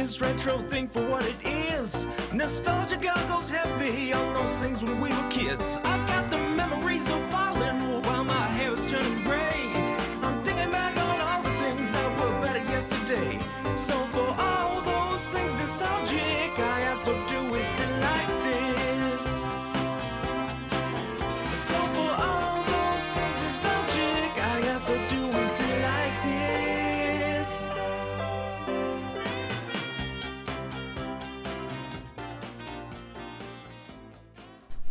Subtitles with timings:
[0.00, 2.06] this retro thing for what it is.
[2.32, 5.76] Nostalgia goggles heavy on those things when we were kids.
[5.84, 7.20] I've got the memories of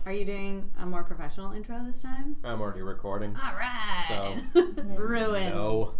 [0.09, 2.35] Are you doing a more professional intro this time?
[2.43, 3.35] I'm already recording.
[3.45, 4.05] All right.
[4.07, 4.35] So,
[4.97, 5.53] Ruined.
[5.53, 5.93] No.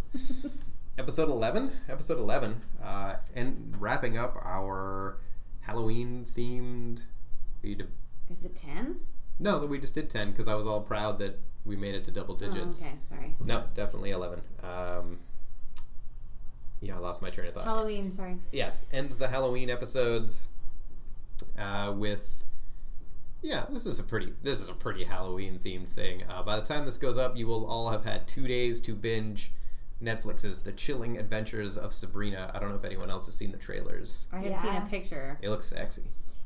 [0.98, 1.72] Episode 11.
[1.88, 2.56] Episode 11.
[2.84, 5.18] Uh, and wrapping up our
[5.60, 7.06] Halloween themed.
[7.62, 7.88] Did,
[8.32, 9.00] Is it 10?
[9.38, 12.04] no, that we just did 10 because I was all proud that we made it
[12.06, 12.84] to double digits.
[12.84, 13.36] Oh, okay, sorry.
[13.40, 14.42] No, definitely 11.
[14.64, 15.20] Um,
[16.82, 17.66] yeah, I lost my train of thought.
[17.66, 18.40] Halloween, sorry.
[18.52, 20.48] yes, ends the Halloween episodes
[21.60, 22.39] uh, with
[23.42, 26.24] yeah, this is a pretty this is a pretty Halloween themed thing.
[26.30, 28.94] Uh, by the time this goes up, you will all have had two days to
[28.96, 29.52] binge
[30.02, 32.52] Netflix's The Chilling Adventures of Sabrina.
[32.54, 34.28] I don't know if anyone else has seen the trailers.
[34.32, 35.38] I have seen a picture.
[35.42, 36.04] It looks sexy.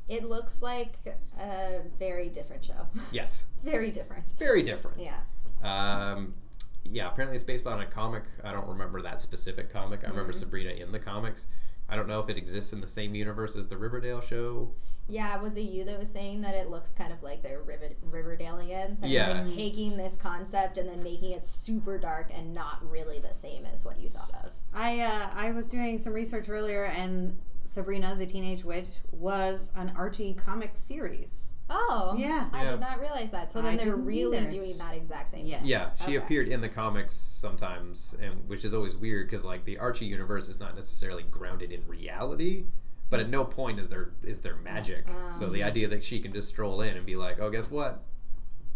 [0.08, 0.96] It looks like
[1.38, 2.86] a very different show.
[3.12, 4.34] Yes, very different.
[4.38, 5.00] very different.
[5.00, 5.16] Yeah.
[5.62, 6.34] Um,
[6.84, 8.24] yeah, apparently it's based on a comic.
[8.42, 10.04] I don't remember that specific comic.
[10.04, 11.46] I remember Sabrina in the comics.
[11.88, 14.72] I don't know if it exists in the same universe as the Riverdale show.
[15.06, 17.90] Yeah, was it you that was saying that it looks kind of like they're River-
[18.02, 18.96] Riverdalian?
[19.00, 19.32] That Yeah.
[19.34, 23.66] They're taking this concept and then making it super dark and not really the same
[23.66, 24.50] as what you thought of.
[24.72, 29.92] I uh, I was doing some research earlier, and Sabrina the Teenage Witch was an
[29.96, 31.50] Archie comic series.
[31.70, 32.14] Oh.
[32.18, 32.48] Yeah.
[32.52, 32.70] I Yeah.
[32.72, 33.50] did not realize that.
[33.50, 34.50] So I then they're really either.
[34.50, 35.58] doing that exact same Yeah.
[35.58, 35.66] thing.
[35.66, 36.16] Yeah, she Okay.
[36.16, 40.48] appeared in the comics sometimes, and which is always weird because like the Archie universe
[40.48, 42.64] is not necessarily grounded in reality,
[43.14, 45.08] but at no point is there is there magic.
[45.30, 45.68] so the um.
[45.68, 48.02] idea that she can just stroll in and be like, "Oh, guess what?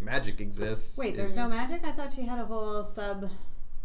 [0.01, 1.85] Magic exists." Wait, is- there's no magic?
[1.85, 3.29] I thought she had a whole sub,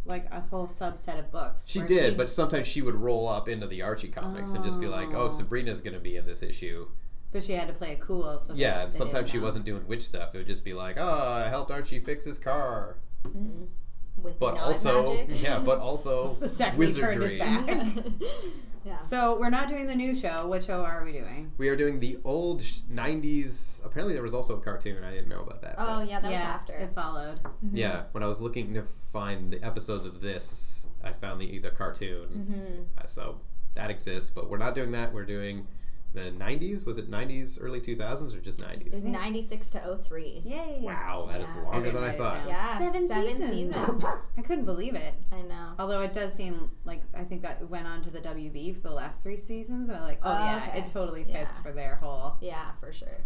[0.05, 1.65] like a whole subset of books.
[1.67, 4.85] She did, but sometimes she would roll up into the Archie comics and just be
[4.85, 5.27] like, "Oh, Oh.
[5.27, 6.87] Sabrina's going to be in this issue."
[7.31, 8.37] But she had to play it cool.
[8.37, 9.43] So Yeah, and sometimes she know.
[9.45, 10.35] wasn't doing witch stuff.
[10.35, 13.63] It would just be like, "Oh, I helped Archie fix his car." Mm-hmm.
[14.21, 15.41] With But also, magic.
[15.41, 17.41] yeah, but also The second his wizardry.
[18.85, 18.99] back.
[18.99, 19.05] yeah.
[19.05, 20.47] So we're not doing the new show.
[20.47, 21.51] What show are we doing?
[21.57, 23.85] We are doing the old sh- 90s.
[23.85, 25.03] Apparently, there was also a cartoon.
[25.03, 25.75] I didn't know about that.
[25.77, 26.73] Oh yeah, that yeah, was after.
[26.73, 27.39] it followed.
[27.71, 31.69] Yeah, when I was looking to find the episodes of this, I found the, the
[31.71, 32.27] cartoon.
[32.29, 32.83] Mm-hmm.
[32.99, 33.39] Uh, so
[33.75, 35.13] that exists, but we're not doing that.
[35.13, 35.67] We're doing
[36.13, 36.85] the 90s.
[36.85, 39.11] Was it 90s, early 2000s, or just It was 90s?
[39.11, 40.41] 96 to 03.
[40.45, 40.79] Yay!
[40.81, 41.63] Wow, that is Yeah.
[41.63, 42.47] longer I than I didn't write it thought.
[42.47, 42.77] Yeah.
[42.77, 44.03] Seven, seasons.
[44.37, 45.13] I couldn't believe it.
[45.31, 45.73] I know.
[45.79, 48.93] Although it does seem like I think that went on to the WB for the
[48.93, 50.79] last three seasons, and I'm like, oh Oh, yeah, okay.
[50.79, 51.61] it totally fits Yeah.
[51.63, 52.35] for their whole.
[52.41, 53.17] Yeah, for sure.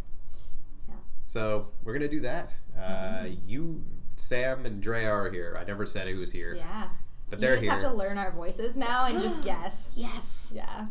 [1.25, 2.57] So we're gonna do that.
[2.79, 3.83] Uh, you,
[4.15, 5.57] Sam, and Dre are here.
[5.59, 6.87] I never said who's here, Yeah.
[7.29, 7.59] but You they're here.
[7.59, 7.81] We just here.
[7.89, 9.91] have to learn our voices now and just guess.
[9.95, 10.53] Yes.
[10.55, 10.85] Yeah.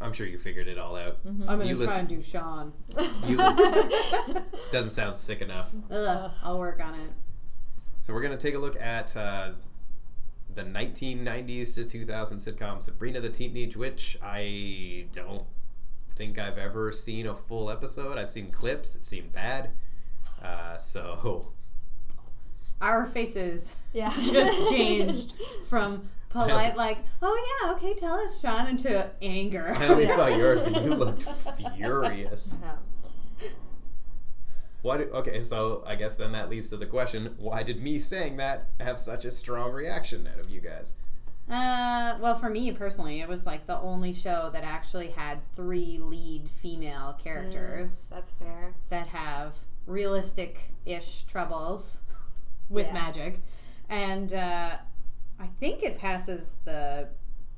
[0.00, 1.24] I'm sure you figured it all out.
[1.26, 1.42] Mm-hmm.
[1.48, 2.72] I'm gonna You try listen- and do Sean.
[3.26, 3.36] You
[4.72, 5.72] doesn't sound sick enough.
[5.90, 7.10] Ugh, I'll work on it.
[8.00, 9.50] So we're gonna take a look at uh,
[10.54, 14.16] the 1990s to 2000 sitcom Sabrina the Teenage Witch.
[14.22, 15.44] I don't
[16.16, 18.16] think I've ever seen a full episode.
[18.16, 18.96] I've seen clips.
[18.96, 19.70] It seemed bad.
[20.42, 21.52] Uh, so
[22.80, 24.10] Our faces Yeah.
[24.16, 25.34] just changed
[25.66, 29.74] from polite, like, oh yeah, okay, tell us, Sean, into anger.
[29.76, 31.24] I only saw yours, and you looked
[31.76, 32.58] furious.
[33.40, 33.48] Yeah.
[34.82, 34.96] Why?
[34.96, 38.38] Do, okay, so I guess then that leads to the question: Why did me saying
[38.38, 40.94] that have such a strong reaction out of you guys?
[41.50, 45.98] Uh, well, for me personally, it was like the only show that actually had three
[46.00, 48.72] lead female characters That's fair.
[48.88, 49.54] that have
[49.86, 52.00] realistic-ish troubles
[52.70, 52.92] with Yeah.
[52.94, 53.40] magic,
[53.90, 54.76] and uh,
[55.40, 57.08] I think it passes the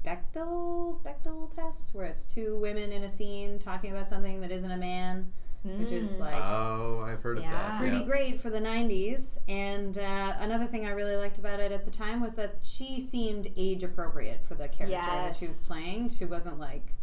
[0.05, 4.71] Bechdel Bechdel test, where it's two women in a scene talking about something that isn't
[4.71, 5.33] a man,
[5.65, 6.19] which is Mm.
[6.21, 7.79] like Oh, I've heard of that.
[7.79, 8.05] Pretty yeah.
[8.05, 9.39] great for the 90s.
[9.49, 13.01] And uh, another thing I really liked about it at the time was that she
[13.01, 16.09] seemed age appropriate for the character that she was playing.
[16.11, 16.95] She wasn't like,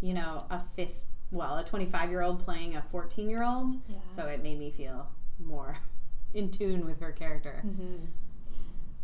[0.00, 1.02] you know, a fifth,
[1.32, 3.74] well, a 25 year old playing a 14 year old.
[3.88, 3.96] Yeah.
[4.06, 5.08] So it made me feel
[5.44, 5.76] more
[6.34, 7.62] in tune with her character.
[7.66, 8.04] Mm-hmm.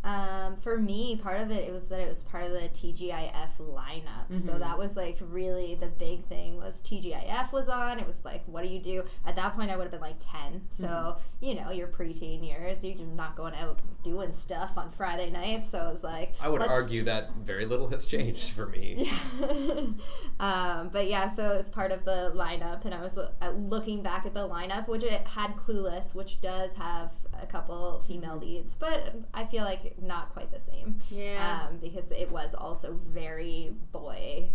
[0.07, 3.59] Um, for me, part of it, it was that it was part of the TGIF
[3.59, 4.39] lineup.
[4.39, 7.99] So that was like really the big thing was TGIF was on.
[7.99, 9.03] It was like, what do you do?
[9.27, 10.63] At that point, I would have been like 10.
[10.71, 15.69] So, you know, your preteen years, you're not going out doing stuff on Friday nights.
[15.71, 19.11] So it was like, I would argue that very little has changed for me.
[20.39, 24.05] um, but yeah, so it was part of the lineup, and I was uh, looking
[24.05, 27.13] back at the lineup, which it had Clueless, which does have
[27.43, 30.99] a couple female leads, but I feel like not quite the same.
[31.11, 31.67] Yeah.
[31.69, 34.49] Um, because it was also very boy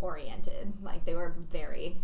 [0.00, 0.72] oriented.
[0.82, 1.96] Like they were very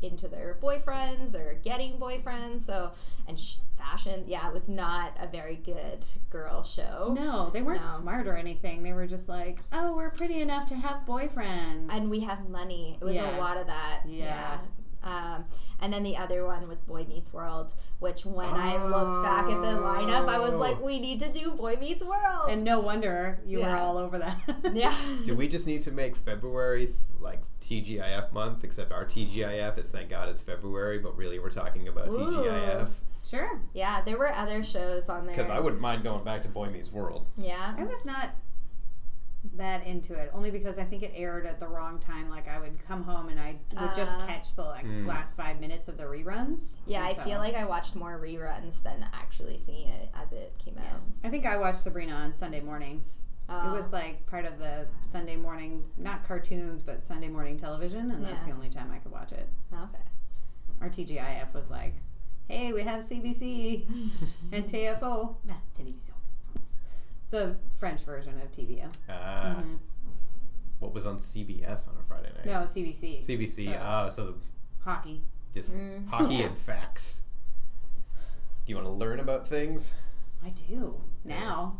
[0.00, 2.62] into their boyfriends or getting boyfriends.
[2.62, 2.90] So,
[3.28, 7.14] and sh- fashion, yeah, it was not a very good girl show.
[7.16, 7.86] No, they weren't No.
[8.00, 8.82] smart or anything.
[8.82, 11.86] They were just like, oh, we're pretty enough to have boyfriends.
[11.90, 12.98] and we have money.
[13.00, 13.36] It was Yeah.
[13.36, 14.00] a lot of that.
[14.06, 14.58] Yeah.
[15.04, 15.44] Um,
[15.80, 19.60] and then the other one was Boy Meets World, which when I looked back at
[19.60, 20.84] the lineup, I was like, Oh.
[20.86, 22.48] we need to do Boy Meets World.
[22.50, 24.36] And no wonder you were all over that.
[24.74, 24.94] yeah.
[25.24, 28.62] Do we just need to make February th- like TGIF month?
[28.64, 32.18] Except our TGIF is thank God is February, but really we're talking about Ooh.
[32.18, 32.90] TGIF
[33.28, 33.60] Sure.
[33.72, 35.34] Yeah, there were other shows on there.
[35.34, 37.28] because I wouldn't mind going back to Boy Meets World.
[37.36, 37.74] Yeah.
[37.78, 38.30] I was not
[39.54, 42.30] that into it, only because I think it aired at the wrong time.
[42.30, 44.26] Like I would come home and I would just Uh.
[44.26, 45.06] catch the like Mm.
[45.06, 46.80] last five minutes of the reruns.
[46.86, 50.56] Yeah, I so- feel like I watched more reruns than actually seeing it as it
[50.58, 51.00] came out.
[51.24, 53.22] I think I watched Sabrina on Sunday mornings.
[53.48, 58.12] Uh, it was like part of the Sunday morning, not cartoons, but Sunday morning television,
[58.12, 59.48] and that's the only time I could watch it.
[59.72, 59.98] okay.
[60.80, 61.94] Our TGIF was like,
[62.48, 63.86] "Hey, we have CBC
[64.52, 65.36] and TFO,
[65.74, 66.14] television."
[67.32, 68.88] The French version of TVO.
[69.08, 69.78] Uh, Mhm.
[70.80, 72.44] What was on CBS on a Friday night?
[72.44, 73.20] No, CBC.
[73.22, 73.66] CBC.
[73.72, 74.34] So Oh, so the,
[74.84, 75.22] hockey.
[75.54, 76.08] just Mm.
[76.08, 77.22] hockey and facts.
[78.66, 79.94] Do you want to learn about things?
[80.44, 81.78] I do now.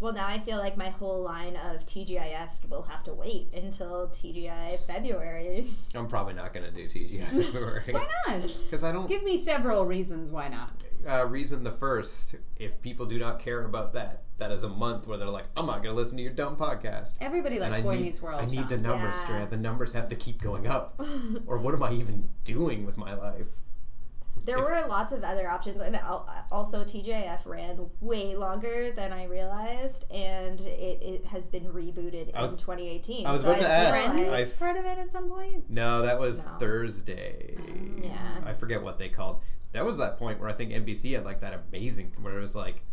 [0.00, 4.08] Well, now I feel like my whole line of TGIF will have to wait until
[4.08, 5.66] TGI February.
[5.94, 8.42] I'm probably not going to do TGI February Why not?
[8.42, 9.08] because I don't.
[9.08, 10.70] Give me several reasons why not.
[11.08, 15.06] uh, reason the first if people do not care about that that is a month
[15.06, 17.94] where they're like i'm not going to listen to your dumb podcast Everybody likes Boy
[17.96, 18.40] need, Meets World.
[18.40, 19.24] I need the numbers Yeah.
[19.24, 19.50] Strand.
[19.50, 21.00] the numbers have to keep going up
[21.46, 23.46] or what am i even doing with my life
[24.48, 26.00] There If- were lots of other options, and
[26.50, 32.52] also TGIF ran way longer than I realized, and it, it has been rebooted was-
[32.54, 33.26] in 2018.
[33.26, 34.12] I was So about to I ask.
[34.14, 35.68] realized- I- Was part of it at some point.
[35.68, 36.52] no that was No.
[36.58, 38.40] thursday mm, Yeah.
[38.44, 39.42] i forget what they called
[39.72, 42.54] that was that point where i think nbc had like that amazing where it was
[42.56, 42.84] like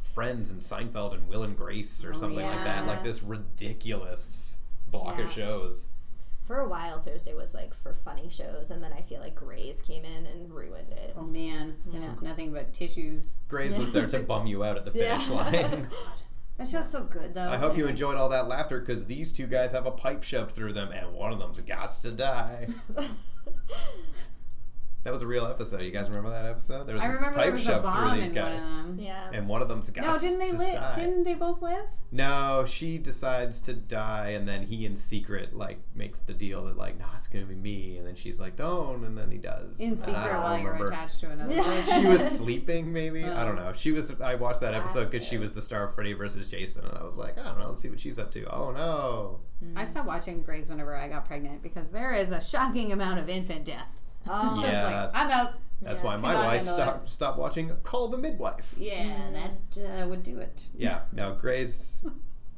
[0.00, 4.58] friends and seinfeld and will and grace or Oh, something like that like this ridiculous
[4.90, 5.24] block Yeah.
[5.24, 5.88] of shows
[6.46, 9.82] for a while, Thursday was like for funny shows, and then I feel like Grey's
[9.82, 11.12] came in and ruined it.
[11.16, 13.40] Oh man, and it's nothing but tissues.
[13.48, 16.12] Grey's was there to bum you out at the finish line oh,
[16.56, 17.48] That show's so good though.
[17.48, 20.52] I hope you enjoyed all that laughter because these two guys have a pipe shoved
[20.52, 22.68] through them and one of them's got to die.
[25.06, 25.82] That was a real episode.
[25.82, 26.84] You guys remember that episode?
[26.88, 28.62] There was I a remember there pipe was a shoved through these in one guys.
[28.64, 28.98] of them.
[29.00, 29.30] yeah.
[29.32, 30.72] And one of them's got No, didn't they to live?
[30.72, 30.94] die.
[30.96, 31.84] Didn't they both live?
[32.10, 36.76] No, she decides to die, and then he, in secret, like makes the deal that
[36.76, 39.78] like, nah, it's gonna be me, and then she's like, don't, and then he does.
[39.80, 40.92] In And I secret don't while you're remember.
[40.92, 41.62] attached to another Yeah.
[41.64, 42.02] person.
[42.02, 43.24] She was sleeping, maybe.
[43.24, 43.72] I don't know.
[43.74, 44.20] She was.
[44.20, 47.04] I watched that episode because she was the star of Freddy versus Jason, and I
[47.04, 47.68] was like, I don't know.
[47.68, 48.44] Let's see what she's up to.
[48.52, 49.38] Oh no.
[49.76, 53.28] I stopped watching Grey's whenever I got pregnant because there is a shocking amount of
[53.28, 54.00] infant death.
[54.28, 55.04] Oh, Yeah.
[55.04, 55.54] like, I'm out.
[55.82, 56.06] That's Yeah.
[56.06, 56.64] why my wife Emily.
[56.64, 58.74] stopped stopped watching Call the Midwife.
[58.78, 60.66] Yeah, that uh, would do it.
[60.76, 61.00] Yeah.
[61.12, 62.04] Now Grey's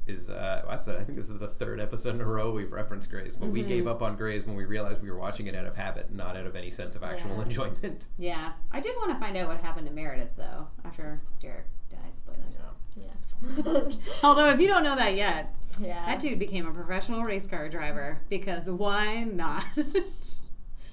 [0.07, 2.73] is uh I said I think this is the third episode in a row we've
[2.73, 3.69] referenced Grey's, but we Mhm.
[3.69, 6.37] gave up on Grey's when we realized we were watching it out of habit, not
[6.37, 7.43] out of any sense of actual Yeah.
[7.43, 8.07] enjoyment.
[8.19, 12.13] Yeah, I did want to find out what happened to Meredith though after Derek died.
[12.17, 12.57] Spoilers.
[12.97, 13.05] Yeah.
[13.05, 13.97] yeah.
[14.25, 16.07] Although if you don't know that yet, yeah.
[16.07, 19.65] that dude became a professional race car driver because why not?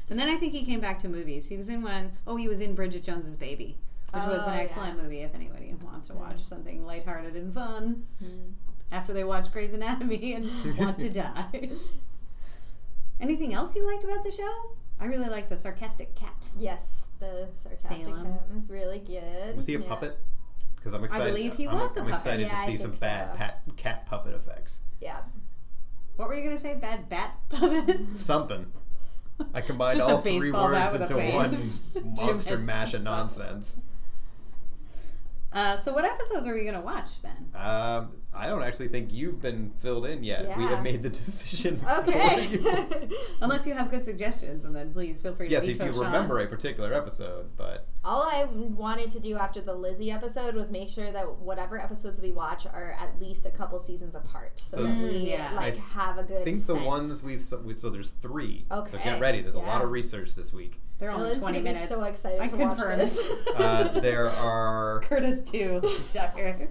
[0.10, 1.48] And then I think he came back to movies.
[1.50, 3.78] He was in one oh he was in Bridget Jones's Baby,
[4.14, 4.62] which was Oh, an yeah.
[4.62, 8.52] excellent movie if anybody wants to watch something lighthearted and fun Mm.
[8.92, 11.70] after they watch Grey's Anatomy and want to die.
[13.20, 14.72] Anything else you liked about the show?
[15.00, 16.50] I really like the sarcastic cat.
[16.60, 18.26] Yes, the sarcastic Salem.
[18.34, 19.56] cat was really good.
[19.56, 19.88] Was he a Yeah.
[19.88, 20.18] puppet?
[20.76, 21.28] Because I'm excited.
[21.28, 22.10] I believe he I'm, was a I'm puppet.
[22.14, 24.82] excited Yeah, to see some think bad pat, cat puppet effects.
[25.02, 25.20] Yeah.
[26.16, 26.76] What were you gonna say?
[26.76, 28.24] Bad bat puppets?
[28.24, 28.72] Something.
[29.54, 31.56] I combined all three words into one
[32.16, 33.78] monster mash of nonsense.
[35.52, 37.50] Uh, so what episodes are we gonna watch then?
[37.56, 40.58] Um, I don't actually think you've been filled in yet.
[40.58, 42.48] We have made the decision for Okay.
[42.48, 43.10] you.
[43.42, 45.94] Unless you have good suggestions, and then please feel free to yes, if veto you
[45.94, 46.06] Sean.
[46.06, 50.70] remember a particular episode, but All I wanted to do after the Lizzie episode was
[50.70, 54.78] make sure that whatever episodes we watch are at least a couple seasons apart, so,
[54.78, 55.52] So- that we Mm, yeah.
[55.56, 56.42] like I have a good.
[56.42, 56.86] I think the sense.
[56.88, 58.66] ones we've so, we- so there's three.
[58.70, 59.42] So Okay, get ready.
[59.42, 60.80] There's a lot of research this week.
[60.98, 61.90] They're only Dylan's 20 gonna minutes.
[61.90, 62.90] so excited I to confirm.
[62.92, 63.32] watch this.
[63.56, 66.68] Uh, there are, Curtis too, sucker.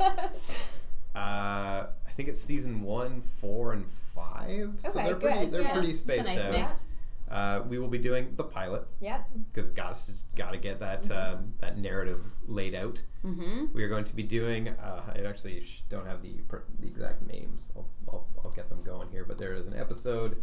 [1.14, 4.74] Uh, I think it's season one, four, and five.
[4.78, 5.72] so Okay, they're pretty good, they're yeah.
[5.72, 6.52] pretty spaced nice out.
[6.52, 6.84] mix.
[7.30, 9.26] Uh, we will be doing the pilot yep.
[9.50, 13.02] because we've got to got to get that uh, that narrative laid out.
[13.24, 13.66] Mm-hmm.
[13.72, 14.68] We are going to be doing.
[14.68, 17.72] Uh, I actually don't have the per- the exact names.
[17.74, 19.24] I'll, I'll, I'll get them going here.
[19.24, 20.42] But there is an episode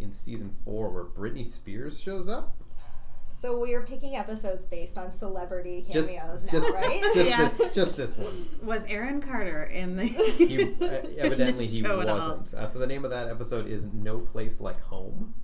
[0.00, 2.56] in season four where Britney Spears shows up.
[3.38, 7.00] So we are picking episodes based on celebrity Just, cameos now, just, right?
[7.14, 7.44] just Yeah.
[7.48, 8.34] this, just this one.
[8.64, 10.06] Was Aaron Carter in the?
[10.06, 10.86] He, uh,
[11.18, 12.52] evidently, he show at wasn't.
[12.54, 15.34] Uh, so the name of that episode is "No Place Like Home."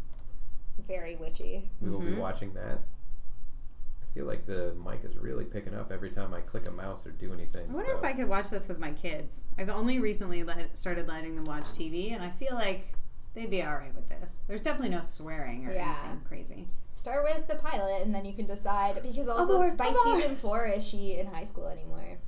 [0.89, 1.71] Very witchy.
[1.81, 2.19] We will be Mhm.
[2.19, 2.79] watching that.
[4.03, 7.07] I feel like the mic is really picking up every time I click a mouse
[7.07, 7.71] or do anything.
[7.71, 9.45] I wonder so- if I could watch this with my kids.
[9.57, 12.89] I've only recently let, started letting them watch TV, and I feel like
[13.35, 14.41] they'd be all right with this.
[14.49, 15.97] There's definitely no swearing or Yeah.
[16.05, 16.67] anything crazy.
[16.93, 19.03] Start with the pilot, and then you can decide.
[19.03, 20.05] Because also, Abort, by abort.
[20.21, 22.19] season four, is she in high school anymore?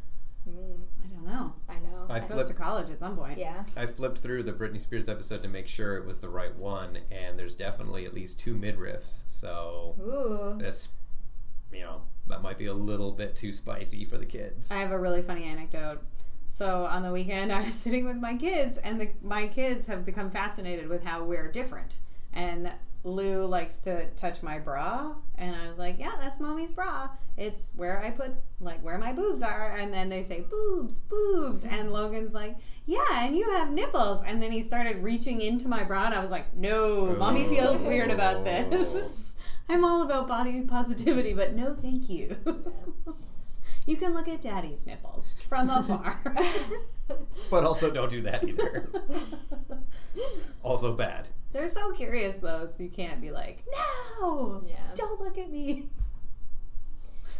[0.48, 1.52] Mm, I don't know.
[1.68, 2.06] I know.
[2.08, 3.38] I Goes flip to college at some point.
[3.38, 3.64] yeah.
[3.76, 6.98] I flipped through the Britney Spears episode to make sure it was the right one,
[7.10, 9.25] and there's definitely at least two midriffs.
[9.28, 10.58] So Ooh.
[10.58, 10.88] this,
[11.72, 14.70] you know, that might be a little bit too spicy for the kids.
[14.72, 16.02] I have a really funny anecdote.
[16.56, 20.06] So on the weekend, I was sitting with my kids, and the, my kids have
[20.06, 21.98] become fascinated with how we're different.
[22.32, 22.72] And
[23.04, 27.10] Lou likes to touch my bra, and I was like, "Yeah, that's mommy's bra.
[27.36, 31.64] It's where I put like where my boobs are." And then they say, "Boobs, boobs,"
[31.64, 35.84] and Logan's like, "Yeah, and you have nipples." And then he started reaching into my
[35.84, 37.50] bra, and I was like, "No, mommy oh.
[37.50, 39.34] feels weird about this.
[39.68, 42.36] I'm all about body positivity, but no, thank you."
[43.87, 46.21] You can look at daddy's nipples from afar.
[47.50, 48.88] but also don't do that either.
[50.62, 51.28] also bad.
[51.52, 53.64] They're so curious though, so you can't be like,
[54.21, 54.76] no, Yeah.
[54.95, 55.88] don't look at me.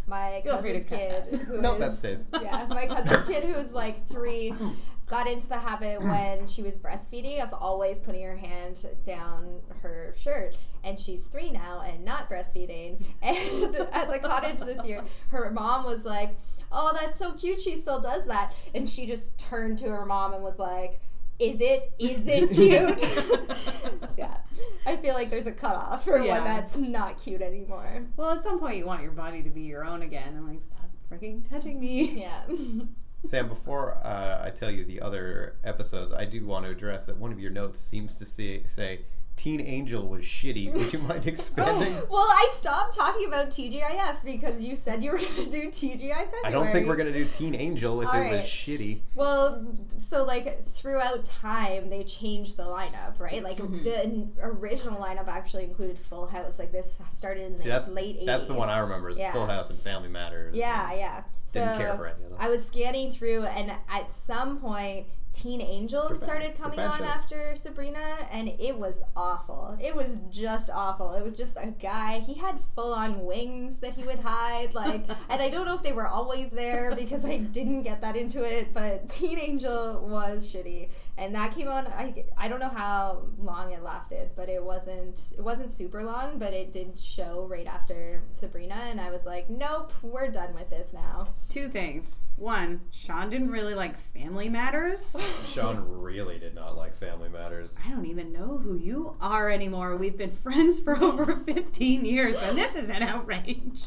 [0.07, 1.25] My Feel free to cousin's kid.
[1.41, 1.41] that.
[1.47, 2.29] who No, is- that stays.
[2.43, 4.55] Yeah, my cousin's kid who's like three
[5.09, 10.15] got into the habit when she was breastfeeding of always putting her hand down her
[10.17, 10.55] shirt.
[10.85, 13.05] And she's three now and not breastfeeding.
[13.23, 16.37] And at the cottage this year, her mom was like,
[16.73, 17.61] Oh, that's so cute.
[17.61, 18.53] She still does that.
[18.75, 21.01] And she just turned to her mom and was like,
[21.39, 24.13] is it is it cute?
[24.19, 24.39] yeah,
[24.87, 26.35] I feel like there's a cutoff for Yeah.
[26.35, 28.05] when that's not cute anymore.
[28.17, 30.35] Well, at some point you want your body to be your own again.
[30.37, 32.21] I'm like, stop freaking touching me.
[32.21, 32.43] Yeah.
[33.25, 37.17] Sam, before uh, I tell you the other episodes, I do want to address that
[37.17, 39.01] one of your notes seems to say, say
[39.37, 40.73] Teen Angel was shitty.
[40.75, 41.93] Would you mind expanding?
[42.11, 45.99] Well, I stopped talking about TGIF because you said you were going to do TGIF.
[45.99, 46.33] February.
[46.45, 49.01] I don't think we're going to do Teen Angel if All it was shitty.
[49.15, 49.67] Well,
[49.99, 53.43] so like throughout time, they changed the lineup, right?
[53.43, 53.85] Like Mm-hmm.
[53.85, 56.59] the original lineup actually included Full House.
[56.59, 58.27] Like this started in the See, that's, late 80s.
[58.27, 59.33] that's the one I remember is Yeah.
[59.33, 60.57] Full House and Family Matters.
[60.57, 61.23] Yeah, yeah.
[61.53, 62.39] Didn't care for any of them.
[62.41, 67.55] I was scanning through, and at some point, Teen Angel They're started coming on after
[67.55, 69.77] Sabrina, and it was awful.
[69.79, 71.13] It was just awful.
[71.13, 72.21] It was just a guy.
[72.21, 75.83] He had full on wings that he would hide, like, and I don't know if
[75.83, 78.73] they were always there because I didn't get that into it.
[78.73, 81.87] But Teen Angel was shitty, and that came on.
[81.87, 86.39] I I don't know how long it lasted, but it wasn't it wasn't super long,
[86.39, 90.69] but it did show right after Sabrina, and I was like, nope, we're done with
[90.71, 91.29] this now.
[91.49, 92.23] Two things.
[92.37, 95.17] One, Sean didn't really like Family Matters.
[95.55, 97.79] Sean really did not like Family Matters.
[97.87, 99.97] I don't even know who you are anymore.
[99.97, 103.83] We've been friends for over 15 years, and this is an outrage.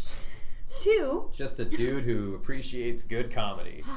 [0.80, 3.84] Two, Just a dude who appreciates good comedy.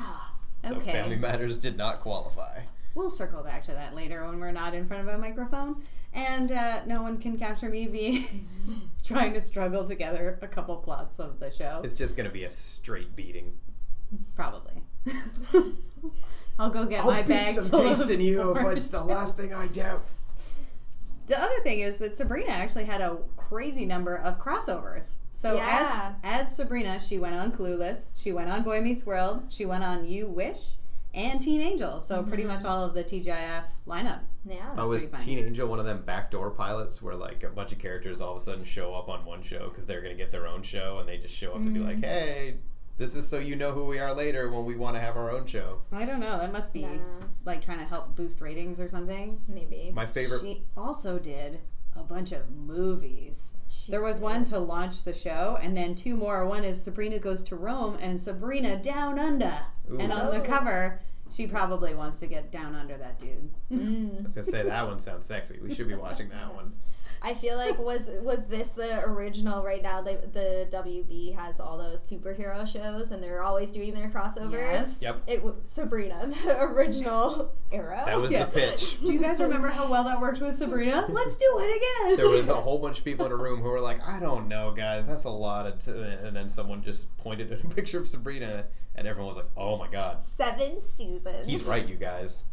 [0.65, 0.93] So Okay.
[0.93, 2.61] Family Matters did not qualify.
[2.95, 5.83] We'll circle back to that later when we're not in front of a microphone.
[6.15, 8.25] And uh, no one can capture me being
[9.05, 11.81] trying to struggle together a couple plots of the show.
[11.85, 13.55] It's just going to be a straight beating.
[14.35, 14.83] Probably.
[16.59, 18.77] I'll go get I'll my beat bag some full taste of in you if porn.
[18.77, 20.05] it's the last thing I doubt.
[21.29, 25.17] The other thing is that Sabrina actually had a crazy number of crossovers.
[25.31, 26.15] So Yeah.
[26.23, 29.83] as as Sabrina, she went on Clueless, she went on Boy Meets World, she went
[29.83, 30.75] on You Wish,
[31.15, 32.01] and Teen Angel.
[32.01, 34.21] So pretty much all of the TGIF lineup.
[34.45, 34.57] Yeah.
[34.77, 35.07] Oh, was.
[35.19, 38.37] Teen Angel one of them backdoor pilots where like a bunch of characters all of
[38.39, 40.99] a sudden show up on one show because they're going to get their own show
[40.99, 42.05] and they just show up to be like, Mm.
[42.05, 42.55] hey,
[42.99, 45.31] This is so you know who we are later when we want to have our
[45.33, 45.79] own show.
[45.93, 46.39] I don't know.
[46.39, 46.99] That must be Nah.
[47.45, 49.39] like trying to help boost ratings or something.
[49.49, 49.91] Maybe.
[49.95, 50.41] My favorite.
[50.43, 51.61] She also did
[51.97, 53.55] a bunch of movies.
[53.69, 54.25] She There was did.
[54.25, 56.45] one to launch the show, and then two more.
[56.47, 59.55] One is Sabrina Goes to Rome and Sabrina Down Under.
[59.93, 59.99] Ooh.
[59.99, 63.51] And on the cover, she probably wants to get down under that dude.
[63.71, 64.21] Mm.
[64.21, 65.59] I was gonna say that one sounds sexy.
[65.63, 66.73] We should be watching that one.
[67.25, 69.63] I feel like was was this the original?
[69.63, 74.09] Right now, the, the WB has all those superhero shows, and they're always doing their
[74.11, 74.53] crossovers.
[74.53, 74.99] Yes.
[75.01, 75.23] Yep.
[75.29, 78.03] It w- Sabrina, the original Arrow.
[78.05, 78.45] That was Yeah.
[78.47, 79.01] the pitch.
[79.01, 81.07] Do you guys remember how well that worked with Sabrina?
[81.09, 82.17] Let's do it again.
[82.17, 84.49] There was a whole bunch of people in a room who were like, "I don't
[84.49, 85.07] know, guys.
[85.07, 85.93] That's a lot of." T-.
[85.93, 88.65] And then someone just pointed at a picture of Sabrina,
[88.97, 91.47] and everyone was like, "Oh my god, seven seasons.
[91.49, 92.47] he's right, you guys.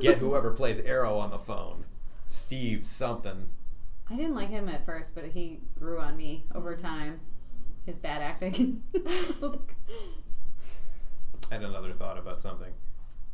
[0.00, 1.84] Get whoever plays Arrow on the phone,
[2.26, 3.50] Steve something."
[4.10, 6.86] I didn't like him at first, but he grew on me over mm-hmm.
[6.86, 7.20] time.
[7.86, 8.82] His bad acting.
[11.50, 12.72] I had another thought about something.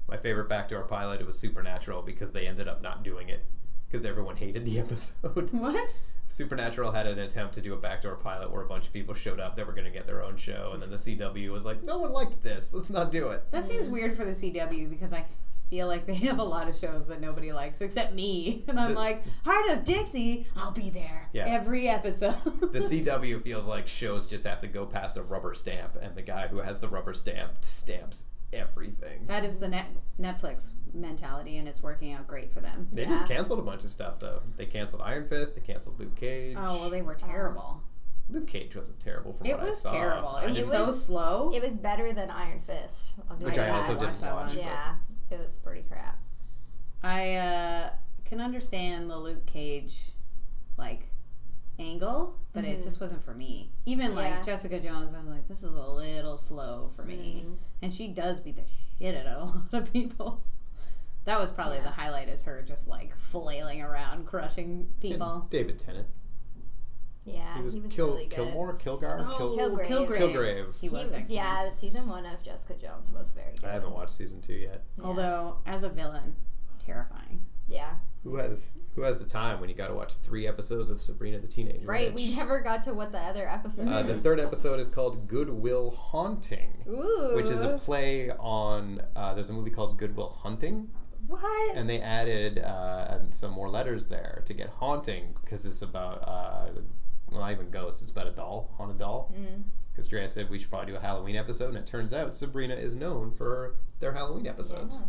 [0.08, 3.44] My favorite backdoor pilot it was Supernatural because they ended up not doing it
[3.88, 5.50] because everyone hated the episode.
[5.52, 6.00] what?
[6.28, 9.40] Supernatural had an attempt to do a backdoor pilot where a bunch of people showed
[9.40, 11.84] up that were going to get their own show, and then the CW was like,
[11.84, 12.72] "No one liked this.
[12.72, 15.24] Let's not do it." That seems weird for the CW because I
[15.70, 18.64] feel like they have a lot of shows that nobody likes except me.
[18.68, 21.44] And I'm The- like, Hart of Dixie, I'll be there Yeah.
[21.46, 22.36] every episode.
[22.72, 26.22] The CW feels like shows just have to go past a rubber stamp, and the
[26.22, 29.26] guy who has the rubber stamp stamps everything.
[29.26, 29.86] that is the net
[30.20, 32.88] Netflix mentality, and it's working out great for them.
[32.92, 34.40] They just canceled a bunch of stuff though.
[34.56, 35.54] They canceled Iron Fist.
[35.54, 36.56] They canceled Luke Cage.
[36.58, 37.82] Oh well, they were terrible.
[38.28, 39.92] Luke Cage wasn't terrible from It what was I saw.
[39.98, 40.36] terrible.
[40.38, 41.52] It was didn't- so slow.
[41.54, 43.14] It was better than Iron Fist.
[43.30, 43.74] I'll give Which you I that.
[43.74, 44.48] also watched didn't that watch.
[44.56, 44.58] one.
[44.64, 44.94] Yeah,
[45.30, 46.18] it was pretty crap.
[47.02, 47.90] I uh,
[48.24, 50.12] can understand the Luke Cage
[50.76, 51.08] like
[51.78, 52.84] angle, but it Mhm.
[52.84, 53.70] just wasn't for me.
[53.84, 54.16] Even Yeah.
[54.16, 57.44] like Jessica Jones, I was like, this is a little slow for me.
[57.46, 57.56] Mhm.
[57.82, 58.64] And she does beat the
[58.98, 60.42] shit out of a lot of people.
[61.26, 61.82] That was probably Yeah.
[61.84, 65.46] the highlight is her just like flailing around, crushing And people.
[65.50, 66.08] David Tennant.
[67.26, 68.30] Yeah, He was, really Kill, good.
[68.30, 69.56] Kilmore, Kilgar, Oh, Kill.
[69.58, 69.86] Kilgrave.
[69.86, 70.16] Kilgrave.
[70.16, 70.80] Kilgrave.
[70.80, 71.28] He was He- excellent.
[71.30, 73.64] yeah, season one of Jessica Jones was very good.
[73.68, 74.84] I haven't watched season two yet.
[74.96, 75.04] Yeah.
[75.04, 76.36] Although as a villain,
[76.78, 77.42] terrifying.
[77.68, 81.00] yeah, Who has Who has the time when you got to watch three episodes of
[81.00, 82.14] Sabrina the Teenage right.
[82.14, 82.22] Witch?
[82.28, 83.88] We never got to what the other episode.
[83.88, 87.32] Uh, the third episode is called Good Will Haunting, Ooh.
[87.34, 89.02] which is a play on.
[89.16, 90.88] Uh, there's a movie called Good Will Hunting,
[91.26, 91.76] what?
[91.76, 96.68] and they added uh, some more letters there to get haunting because it's about uh,
[97.36, 98.02] well, not even ghosts.
[98.02, 99.32] It's about a doll, haunted doll.
[99.38, 99.62] Mm.
[99.92, 102.74] Because Drea said we should probably do a Halloween episode, and it turns out Sabrina
[102.74, 105.02] is known for their Halloween episodes.
[105.02, 105.08] Yeah.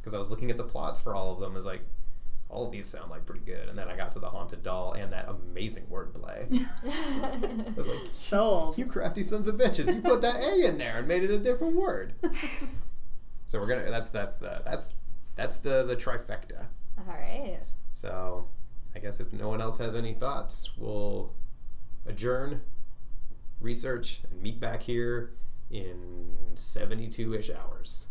[0.00, 1.82] Because I was looking at the plots for all of them, is like
[2.48, 4.92] all of these sound like pretty good, and then I got to the haunted doll
[4.92, 6.46] and that amazing wordplay.
[6.84, 8.78] I was like, Sold.
[8.78, 9.94] you crafty sons of bitches!
[9.94, 12.14] You put that A in there and made it a different word.
[13.46, 13.90] So we're gonna.
[13.90, 14.88] That's that's the that's
[15.36, 16.66] that's the the trifecta.
[16.98, 17.58] All right.
[17.90, 18.48] So
[18.96, 21.32] I guess if no one else has any thoughts, we'll
[22.06, 22.60] adjourn,
[23.60, 25.34] research, and meet back here
[25.70, 28.08] in 72 ish hours.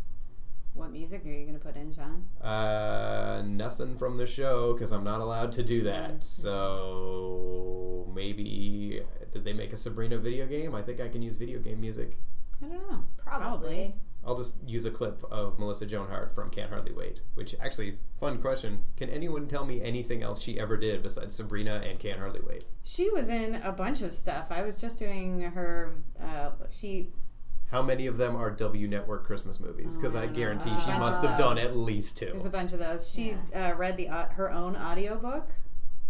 [0.74, 2.24] What music are you going to put in, John?
[2.40, 6.24] Uh, nothing from the show because I'm not allowed to do that.
[6.24, 10.74] So maybe did they make a Sabrina video game?
[10.74, 12.16] I think I can use video game music.
[12.60, 13.04] I don't know.
[13.16, 13.94] Probably.
[14.26, 17.22] I'll just use a clip of Melissa Joan Hart from Can't Hardly Wait.
[17.34, 18.82] Which actually, fun question.
[18.96, 22.64] Can anyone tell me anything else she ever did besides Sabrina and Can't Hardly Wait?
[22.82, 24.46] She was in a bunch of stuff.
[24.50, 25.94] I was just doing her.
[26.22, 27.10] Uh, she
[27.70, 29.96] How many of them are W Network Christmas movies?
[29.96, 30.40] Because Oh, I I don't know.
[30.40, 32.26] guarantee Uh, she must of have done at least two.
[32.26, 33.10] there's a bunch of those.
[33.10, 35.50] She uh, read the au- her own audiobook.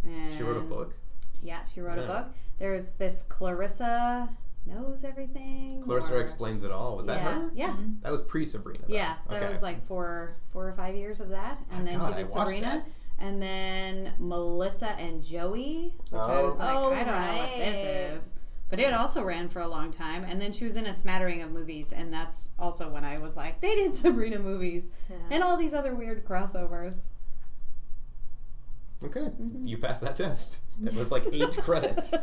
[0.04, 0.94] And She wrote a book.
[1.42, 2.04] Yeah, she wrote Yeah.
[2.04, 2.26] a book.
[2.58, 4.28] There's this Clarissa
[4.66, 5.80] knows everything.
[5.82, 6.96] Clarissa or- explains it all.
[6.96, 7.50] Was that yeah, her?
[7.54, 7.74] Yeah.
[8.02, 8.84] That was pre Sabrina.
[8.88, 9.52] Yeah, that okay.
[9.52, 12.30] was like four, four or five years of that, and then God, she I did
[12.30, 12.88] watched Sabrina, that.
[13.24, 18.16] and then Melissa and Joey, which I was like, Oh, I don't know what this
[18.24, 18.34] is,
[18.70, 21.42] but it also ran for a long time, and then she was in a smattering
[21.42, 25.16] of movies, and that's also when I was like, they did Sabrina movies Yeah.
[25.30, 27.08] and all these other weird crossovers.
[29.04, 29.66] Okay, Mm-hmm.
[29.66, 30.58] you passed that test.
[30.82, 32.14] It was like eight credits.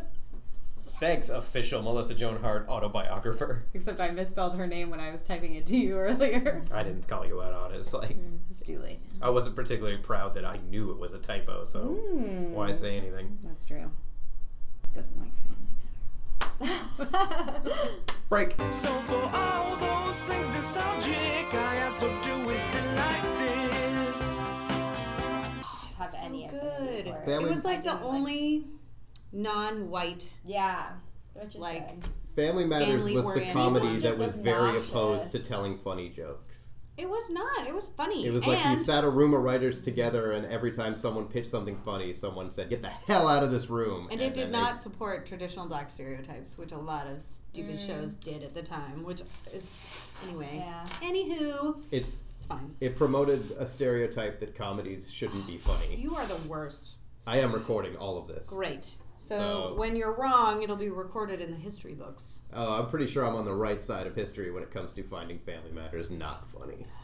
[1.01, 3.63] Thanks, official Melissa Joan Hart autobiographer.
[3.73, 6.63] Except I misspelled her name when I was typing it to you earlier.
[6.71, 7.77] I didn't call you out on it.
[7.77, 8.15] It's like
[8.51, 8.99] It's too late.
[9.19, 12.51] I wasn't particularly proud that I knew it was a typo, so Mm.
[12.51, 13.39] why say anything?
[13.43, 13.89] That's true.
[14.93, 15.33] Doesn't like
[16.59, 16.69] family
[17.09, 17.87] matters.
[18.29, 18.51] Break.
[18.71, 24.21] So for all those things nostalgic, I also do is to like this.
[25.97, 27.05] Have any good.
[27.05, 27.21] before.
[27.25, 28.65] Family- It was like I the didn't like- only
[29.31, 30.87] non-white Yeah.
[31.33, 32.09] Which is like good.
[32.35, 34.89] Family Matters was the comedy was that just was very obnoxious.
[34.89, 36.71] opposed to telling funny jokes.
[36.97, 37.67] It was not.
[37.67, 38.25] It was funny.
[38.25, 41.25] It was like you and sat a room of writers together, and every time someone
[41.25, 44.45] pitched something funny, someone said, "Get the hell out of this room." And it did
[44.45, 47.87] then not they- support traditional black stereotypes, which a lot of stupid mm.
[47.87, 49.03] shows did at the time.
[49.03, 49.21] Which
[49.53, 49.71] is
[50.23, 50.49] anyway.
[50.53, 50.85] Yeah.
[51.01, 52.75] Anywho, It it's fine.
[52.81, 55.95] it promoted a stereotype that comedies shouldn't be funny.
[55.95, 56.97] You are the worst.
[57.25, 58.47] I am recording all of this.
[58.47, 58.95] Great.
[59.21, 62.41] So, So- when you're wrong, it'll be recorded in the history books.
[62.53, 65.03] Oh, I'm pretty sure I'm on the right side of history when it comes to
[65.03, 66.85] finding Family Matters not funny.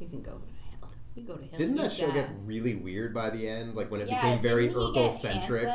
[0.00, 0.90] You can go to hell.
[1.14, 1.56] You go to hell.
[1.56, 2.14] Didn't that show die.
[2.14, 3.76] get really weird by the end?
[3.76, 5.68] Like when it Yeah, became very didn't he get Urkel centric.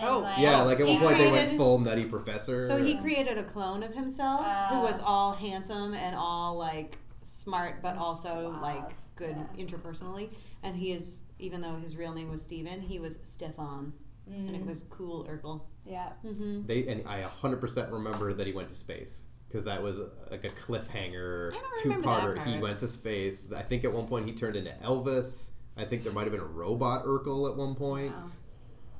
[0.00, 2.66] Oh, like, Yeah, like at one point they went full Nutty Professor.
[2.66, 6.98] So he created a clone of himself who Uh, was all handsome and all like
[7.22, 9.64] smart, but also suave, like good yeah.
[9.64, 10.30] interpersonally.
[10.64, 13.92] And he is, even though his real name was Steven, he was Stefan,
[14.26, 14.54] and Mm.
[14.60, 15.62] it was cool Urkel.
[15.84, 16.12] Yeah.
[16.24, 16.66] Mm-hmm.
[16.66, 20.48] They and I 100% remember that he went to space because that was like a
[20.50, 22.46] cliffhanger I don't two remember that parter.
[22.46, 23.52] He went to space.
[23.52, 25.50] I think at one point he turned into Elvis.
[25.76, 28.14] I think there might have been a robot Urkel at one point.
[28.14, 28.24] Wow.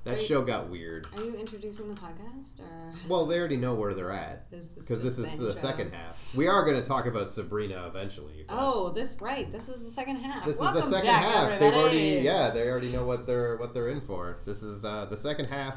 [0.07, 1.07] That you- show got weird.
[1.17, 5.19] Are you introducing the podcast, or Well, they already know where they're at because this
[5.19, 5.59] is the show?
[5.59, 6.35] second half.
[6.35, 8.45] We are going to talk about Sabrina eventually.
[8.49, 9.51] Oh, this right.
[9.51, 10.45] This is the second half.
[10.47, 11.49] This Welcome is the second back, half.
[11.51, 11.71] Everybody.
[11.71, 14.39] They've already yeah, they already know what they're what they're in for.
[14.45, 15.77] This is uh, the second half.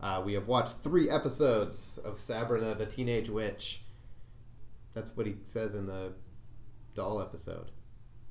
[0.00, 3.82] Uh, we have watched three episodes of Sabrina the Teenage Witch.
[4.94, 6.12] That's what he says in the
[6.94, 7.70] doll episode.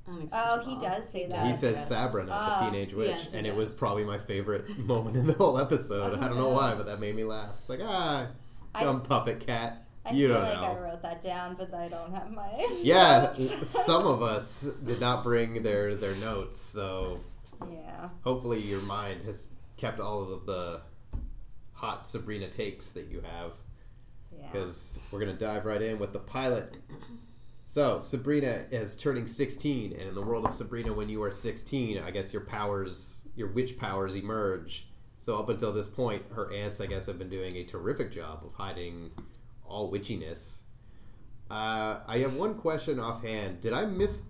[0.08, 0.80] Oh, Unacceptable.
[0.80, 1.42] he does say that.
[1.44, 1.88] he Yes, says yes.
[1.88, 2.58] Sabrina Ah.
[2.58, 5.58] the Teenage Witch, Yes, he and it was probably my favorite moment in the whole
[5.58, 6.18] episode.
[6.18, 7.50] I don't know why, but that made me laugh.
[7.58, 8.26] It's like ah,
[8.74, 9.78] I- dumb puppet cat.
[10.04, 10.64] I you feel don't like know.
[10.64, 12.50] I wrote that down, but I don't have my.
[12.82, 13.68] Yeah, notes.
[13.80, 17.20] some of us did not bring their their notes, so
[17.70, 18.08] yeah.
[18.24, 20.80] hopefully your mind has kept all of the
[21.72, 23.52] hot Sabrina takes that you have
[24.36, 24.48] Yeah.
[24.50, 26.76] because we're gonna dive right in with the pilot.
[27.64, 31.98] So Sabrina is turning 16, and in the world of Sabrina, when you are 16,
[31.98, 34.88] I guess your powers, your witch powers, emerge.
[35.20, 38.42] So up until this point, her aunts, I guess, have been doing a terrific job
[38.44, 39.10] of hiding
[39.64, 40.62] all witchiness.
[41.50, 43.60] Uh, I have one question offhand.
[43.60, 44.22] Did I miss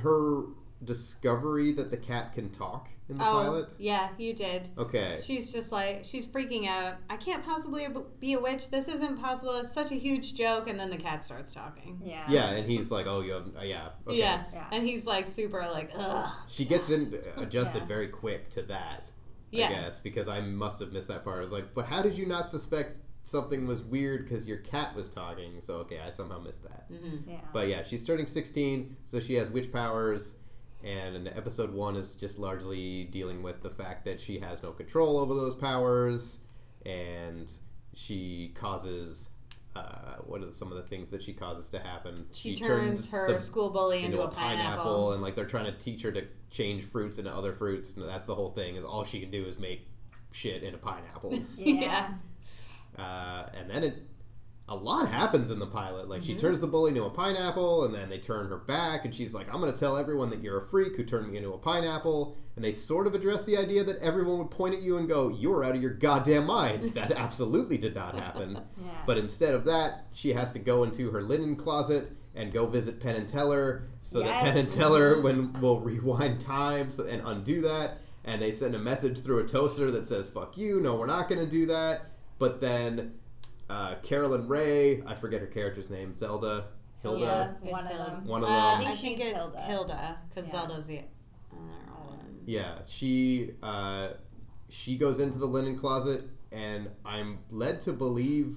[0.00, 0.44] her
[0.84, 3.74] discovery that the cat can talk in the Oh, pilot?
[3.78, 4.68] yeah, you did.
[4.76, 5.16] Okay.
[5.22, 6.94] She's just like she's freaking out.
[7.08, 7.86] I can't possibly
[8.20, 8.70] be a witch.
[8.70, 9.54] This isn't possible.
[9.56, 10.68] It's such a huge joke.
[10.68, 12.00] And then the cat starts talking.
[12.04, 12.24] Yeah.
[12.28, 14.44] Yeah, and he's like, "Oh, you have, uh, yeah, okay." Yeah.
[14.52, 14.66] Yeah.
[14.72, 16.28] and he's like super like ugh.
[16.48, 17.86] She gets in adjusted Yeah.
[17.86, 19.06] very quick to that.
[19.52, 19.66] Yeah.
[19.66, 21.38] I guess because I must have missed that part.
[21.38, 24.94] I was like, "But how did you not suspect something was weird because your cat
[24.96, 26.90] was talking?" So okay, I somehow missed that.
[26.90, 27.30] Mm-hmm.
[27.30, 27.40] Yeah.
[27.52, 30.36] But yeah, she's turning 16, so she has witch powers.
[30.86, 35.18] And episode one is just largely dealing with the fact that she has no control
[35.18, 36.40] over those powers,
[36.84, 37.52] and
[37.94, 39.30] she causes.
[39.74, 42.24] Uh, what are some of the things that she causes to happen?
[42.32, 45.12] She, turns, her the- school bully into, a pineapple.
[45.12, 48.24] and like they're trying to teach her to change fruits into other fruits, and that's
[48.24, 48.76] the whole thing.
[48.76, 49.88] Is all she can do is make
[50.32, 51.62] shit into pineapples.
[51.66, 52.14] Yeah.
[52.96, 54.02] uh, and then it
[54.68, 56.08] a lot happens in the pilot.
[56.08, 56.40] Like she Mm-hmm.
[56.46, 59.46] turns the bully into a pineapple, and then they turn her back, and she's like,
[59.52, 62.36] "I'm going to tell everyone that you're a freak who turned me into a pineapple."
[62.56, 65.28] And they sort of address the idea that everyone would point at you and go,
[65.28, 68.54] "You're out of your goddamn mind." That absolutely did not happen.
[68.84, 68.92] Yeah.
[69.06, 73.00] But instead of that, she has to go into her linen closet and go visit
[73.00, 74.42] Penn and Teller, so that Yes.
[74.42, 77.98] Penn and Teller when will rewind time so, and undo that.
[78.24, 81.28] And they send a message through a toaster that says "fuck you." No, we're not
[81.28, 82.06] going to do that.
[82.38, 83.14] But then
[83.68, 86.66] uh, Caroline Rhea, I forget her character's name, Zelda,
[87.02, 87.20] Hilda.
[87.20, 88.10] Yeah, It's one of Hilda.
[88.10, 88.26] them.
[88.26, 88.62] One of Uh, them.
[88.86, 89.60] I I think, think it's Hilda.
[89.62, 90.52] Hilda because Yeah.
[90.60, 91.08] Zelda's the other
[92.06, 92.40] one.
[92.46, 94.08] Yeah, she uh,
[94.68, 98.56] she goes into the linen closet, and I'm led to believe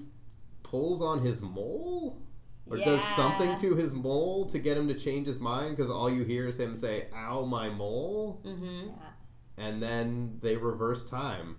[0.64, 2.22] pulls on his mole.
[2.72, 6.08] Or does something to his mole to get him to change his mind because all
[6.08, 8.40] you hear is him say, Ow, my mole.
[8.46, 8.90] Mm-hmm.
[8.90, 8.94] Yeah.
[9.58, 11.58] And then they reverse time.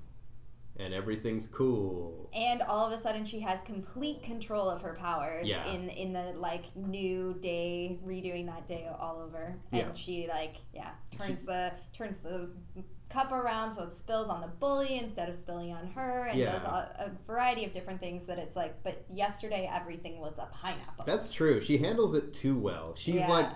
[0.78, 2.30] And everything's cool.
[2.32, 5.64] And all of a sudden, she has complete control of her powers Yeah.
[5.70, 9.58] in in the like new day, redoing that day all over.
[9.72, 9.92] And Yeah.
[9.94, 12.48] she like yeah turns the turns the
[13.10, 16.52] cup around so it spills on the bully instead of spilling on her, and Yeah.
[16.52, 18.82] does a, a variety of different things that it's like.
[18.84, 21.04] But yesterday, everything was a pineapple.
[21.06, 21.60] That's true.
[21.60, 22.94] She handles it too well.
[22.94, 23.28] She's Yeah.
[23.28, 23.48] like,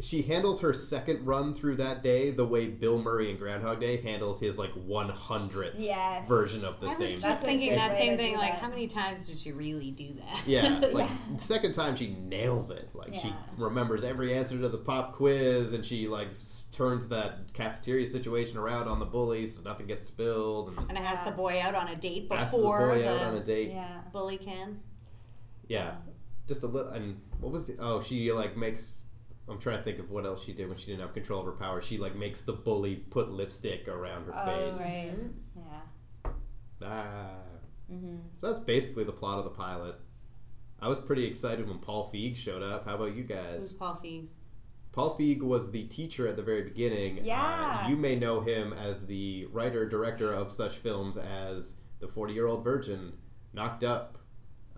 [0.00, 3.96] she handles her second run through that day the way Bill Murray in Groundhog Day
[4.00, 6.28] handles his like 100th Yes.
[6.28, 8.36] version of the I same was just That's thinking good that same thing.
[8.36, 8.60] Like, that.
[8.60, 10.42] how many times did she really do that?
[10.46, 12.88] Yeah, like second time she nails it.
[12.94, 16.28] Like she remembers every answer to the pop quiz, and she like
[16.70, 21.04] turns that cafeteria situation around on the bullies so nothing gets spilled, and and it
[21.04, 23.40] has the boy out on a date asks the before boy the, out on a
[23.44, 23.70] date.
[23.70, 24.00] yeah.
[24.12, 24.78] bully can.
[25.66, 25.96] Yeah,
[26.46, 26.92] just a little.
[26.92, 29.06] And what was the, oh she like makes.
[29.50, 31.46] I'm trying to think of what else she did when she didn't have control of
[31.46, 31.80] her power.
[31.80, 35.24] She like makes the bully put lipstick around her Oh, face.
[35.24, 35.64] right.
[36.24, 36.30] Yeah.
[36.82, 37.30] Ah.
[37.92, 38.16] Mm-hmm.
[38.34, 39.96] So that's basically the plot of the pilot.
[40.80, 42.84] I was pretty excited when Paul Feig showed up.
[42.84, 43.54] How about you guys?
[43.54, 43.78] Who's guys?
[43.78, 44.28] Paul Feig?
[44.92, 47.20] Paul Feig was the teacher at the very beginning.
[47.24, 47.82] Yeah.
[47.84, 52.32] Uh, you may know him as the writer director of such films as The 40
[52.34, 53.12] Year Old Virgin,
[53.54, 54.18] Knocked Up,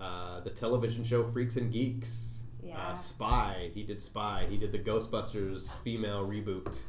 [0.00, 2.39] uh, the television show Freaks and Geeks,
[2.70, 2.88] Yeah.
[2.88, 3.70] uh, Spy.
[3.74, 4.46] He did Spy.
[4.48, 6.84] He did the Ghostbusters female reboot.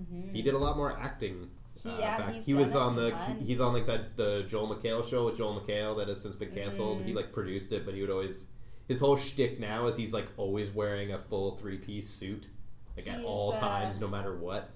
[0.00, 0.34] Mm-hmm.
[0.34, 1.48] He did a lot more acting.
[1.82, 3.38] He- uh, yeah, back- he was on the ton.
[3.38, 6.50] he's on like that the Joel McHale show with Joel McHale that has since been
[6.50, 7.00] canceled.
[7.02, 7.04] Mhm.
[7.06, 8.48] He like produced it, but he would always
[8.88, 12.48] his whole shtick now is he's like always wearing a full three piece suit,
[12.96, 14.70] like at He's, all uh, times, no matter what.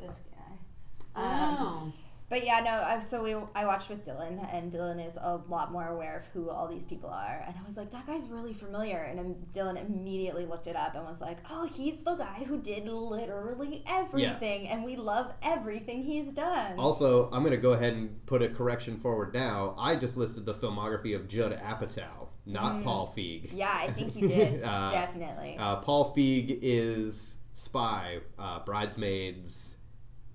[0.00, 1.22] This guy.
[1.22, 1.92] Um, Oh.
[2.30, 3.00] But yeah, no.
[3.00, 6.48] So we, I watched with Dylan, and Dylan is a lot more aware of who
[6.48, 7.44] all these people are.
[7.46, 8.98] And I was like, that guy's really familiar.
[8.98, 12.86] And Dylan immediately looked it up and was like, oh, he's the guy who did
[12.86, 16.78] literally everything, and we love everything he's done.
[16.78, 19.74] Also, I'm gonna go ahead and put a correction forward now.
[19.76, 22.84] I just listed the filmography of Judd Apatow, not Mm.
[22.84, 23.50] Paul Feig.
[23.52, 24.62] yeah, I think you did.
[24.62, 25.56] Uh, Definitely.
[25.58, 29.76] Uh, Paul Feig is Spy, uh, Bridesmaids.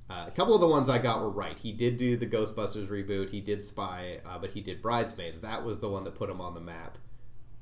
[0.09, 1.57] Uh, a couple of the ones I got were right.
[1.57, 3.29] He did do the Ghostbusters reboot.
[3.31, 5.39] He did Spy, uh, but he did Bridesmaids.
[5.39, 6.97] That was the one that put him on the map.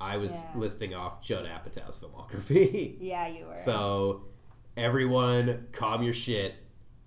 [0.01, 0.59] I was Yeah.
[0.59, 2.97] listing off Judd Apatow's filmography.
[2.99, 3.55] yeah, you were.
[3.55, 4.23] so,
[4.75, 6.55] everyone, calm your shit.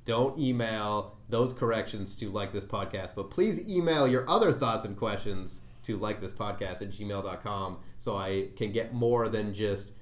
[0.07, 4.97] Don't email those corrections to like this podcast, but please email your other thoughts and
[4.97, 9.93] questions to like this podcast at gmail.com so I can get more than just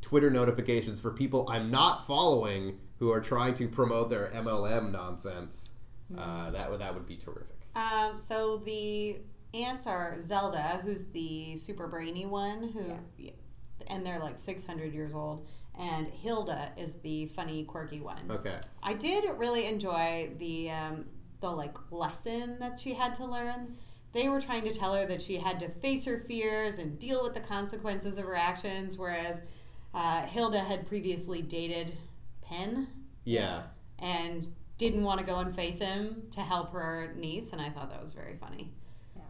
[0.00, 5.72] Twitter notifications for people I'm not following who are trying to promote their MLM nonsense.
[6.16, 7.56] Uh, that would that would be terrific.
[7.74, 9.18] Um, so the
[9.54, 12.98] aunts are Zelda, who's the super brainy one, who,
[13.86, 15.46] and they're like 600 years old,
[15.78, 18.30] and Hilda is the funny, quirky one.
[18.30, 18.58] Okay.
[18.82, 21.06] I did really enjoy the um,
[21.40, 23.76] the like lesson that she had to learn.
[24.12, 27.22] They were trying to tell her that she had to face her fears and deal
[27.22, 29.42] with the consequences of her actions, whereas
[29.94, 31.96] uh, Hilda had previously dated
[32.48, 32.88] Penn
[33.24, 33.62] Yeah.
[33.98, 37.90] and didn't want to go and face him to help her niece, and I thought
[37.90, 38.72] that was very funny.
[39.16, 39.22] Yeah.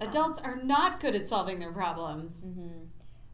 [0.00, 2.44] Adults are not good at solving their problems.
[2.44, 2.86] hmm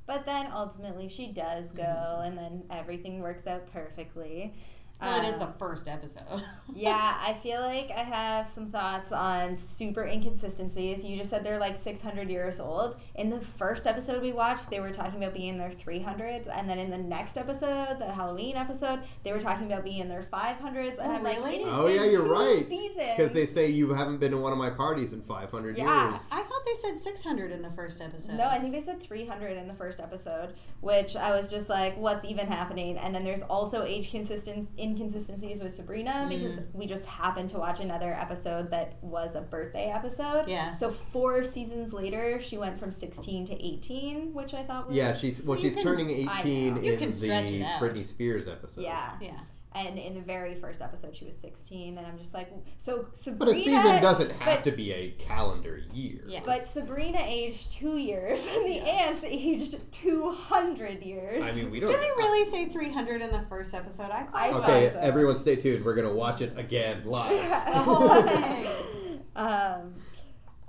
[0.06, 4.54] But then ultimately she does go, and then everything works out perfectly.
[5.00, 6.22] Well, it is Um, the first episode.
[6.74, 11.04] yeah, I feel like I have some thoughts on super inconsistencies.
[11.04, 12.96] You just said they're like 600 years old.
[13.14, 16.66] In the first episode we watched, they were talking about being in their 300s, and
[16.68, 20.22] then in the next episode, the Halloween episode, they were talking about being in their
[20.22, 20.98] 500s.
[20.98, 21.56] And Oh, I'm like, really?
[21.56, 22.64] it has Oh yeah, you're right.
[22.66, 26.30] Because they say you haven't been to one of my parties in 500 Yeah, years.
[26.32, 28.32] I thought they said 600 in the first episode.
[28.36, 31.98] No, I think they said 300 in the first episode, which I was just like,
[31.98, 32.96] what's even happening?
[32.96, 37.80] And then there's also age consistent inconsistencies with Sabrina because we just happened to watch
[37.80, 40.44] another episode that was a birthday episode.
[40.48, 40.72] Yeah.
[40.72, 45.14] So four seasons later, she went from 16 to 18, which I thought was Yeah,
[45.14, 45.58] she's well.
[45.58, 46.80] She's can- turning 18 know.
[46.80, 47.78] In the.
[47.80, 48.82] Britney Spears episode.
[48.82, 49.12] yeah.
[49.20, 49.40] Yeah.
[49.76, 53.38] And in the very first episode, she was 16, and I'm just like, so Sabrina.
[53.38, 56.22] But a season doesn't have but- to be a calendar year.
[56.26, 56.40] Yeah.
[56.46, 61.44] But Sabrina aged two years, and the aunts aged 200 years.
[61.44, 61.90] I mean, we don't.
[61.90, 64.10] Did they really say 300 in the first episode?
[64.10, 64.34] I thought.
[64.34, 65.00] I Okay, thought so.
[65.00, 65.84] everyone, stay tuned.
[65.84, 67.32] We're gonna watch it again live.
[67.66, 68.66] The whole thing.
[69.36, 69.94] um,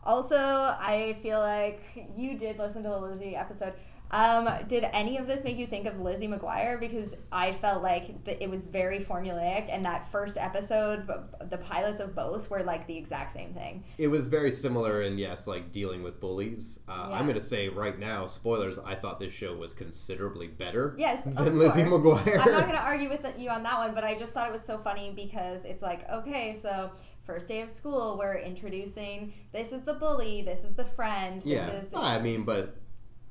[0.03, 1.81] also, I feel like
[2.15, 3.73] you did listen to the Lizzie episode.
[4.11, 6.79] Um, did any of this make you think of Lizzie McGuire?
[6.79, 11.07] Because I felt like it was very formulaic, and that first episode,
[11.49, 13.83] the pilots of both were like the exact same thing.
[13.97, 16.79] It was very similar in yes, like dealing with bullies.
[16.87, 17.15] Uh, Yeah.
[17.17, 18.79] I'm gonna say right now, spoilers.
[18.79, 21.83] I thought this show was considerably better Yes, than Lizzie.
[21.83, 22.39] McGuire.
[22.39, 24.51] I'm not going to argue with you on that one, but I just thought it
[24.53, 26.91] was so funny because it's like, okay, so
[27.23, 31.51] first day of school, we're introducing this is the bully, this is the friend, this
[31.51, 32.75] yeah, is I mean, but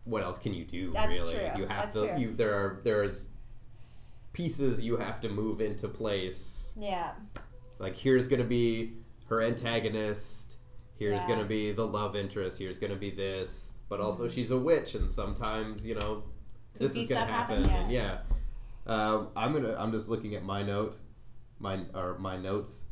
[0.07, 0.93] what else can you do?
[0.93, 1.43] That's really, true.
[1.57, 2.09] you have That's to.
[2.09, 2.19] true.
[2.19, 3.29] You there are there's
[4.33, 6.75] pieces you have to move into place.
[6.79, 7.13] yeah.
[7.79, 8.95] Like here's gonna be
[9.29, 10.57] her antagonist.
[10.99, 11.29] Here's Yeah.
[11.29, 12.59] gonna be the love interest.
[12.59, 16.23] Here's gonna be this, but also she's a witch, and sometimes you know
[16.79, 17.65] this is gonna happen.
[17.65, 17.91] happens.
[17.91, 18.19] Yeah,
[18.87, 19.75] um, I'm gonna.
[19.79, 20.99] I'm just looking at my note,
[21.59, 22.85] my or my notes.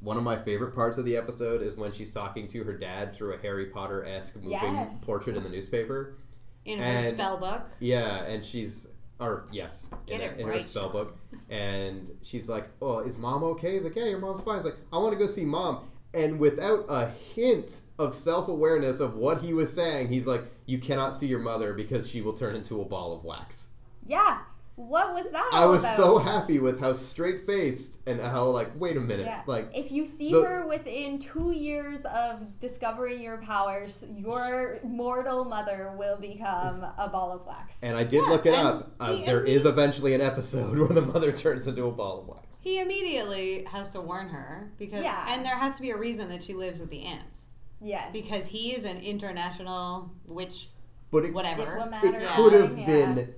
[0.00, 3.14] One of my favorite parts of the episode is when she's talking to her dad
[3.14, 4.92] through a Harry Potter esque moving Yes.
[5.02, 6.16] portrait in the newspaper.
[6.64, 7.62] In her And- spell book.
[7.80, 8.88] Yeah, and she's
[9.20, 11.16] or yes, Get in, it in her spell book,
[11.48, 14.76] and she's like, "Oh, is mom okay?" He's like, "Yeah, your mom's fine." He's like,
[14.92, 19.40] "I want to go see mom." And without a hint of self awareness of what
[19.40, 22.80] he was saying, he's like, You cannot see your mother because she will turn into
[22.80, 23.68] a ball of wax.
[24.06, 24.38] Yeah.
[24.76, 25.50] What was that?
[25.52, 25.96] I was about?
[25.96, 29.26] so happy with how straight faced and how, like, wait a minute.
[29.26, 29.42] Yeah.
[29.46, 35.44] Like, if you see the- her within two years of discovering your powers, your mortal
[35.44, 37.76] mother will become a ball of wax.
[37.82, 38.90] and I did Yeah, look it up.
[38.98, 42.22] Uh, he there is imme- eventually an episode where the mother turns into a ball
[42.22, 42.58] of wax.
[42.60, 45.24] He immediately has to warn her because, Yeah.
[45.28, 47.44] and there has to be a reason that she lives with the aunts
[47.80, 48.08] yes.
[48.12, 50.70] because he is an international witch,
[51.12, 51.88] But it, whatever.
[52.02, 52.86] It could have yeah.
[52.86, 53.34] been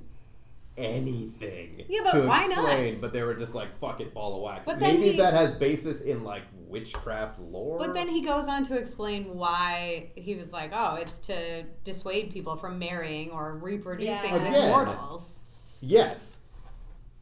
[0.79, 2.65] anything Yeah, but to why not?
[2.65, 4.67] explain, but they were just like, fuck it, ball of wax.
[4.67, 7.79] But then Maybe he- that has basis in, like, witchcraft lore.
[7.79, 12.31] But then he goes on to explain why he was like, oh, it's to dissuade
[12.33, 14.33] people from marrying or reproducing Yeah.
[14.35, 14.69] with Again.
[14.71, 15.41] mortals.
[15.81, 16.39] Yes.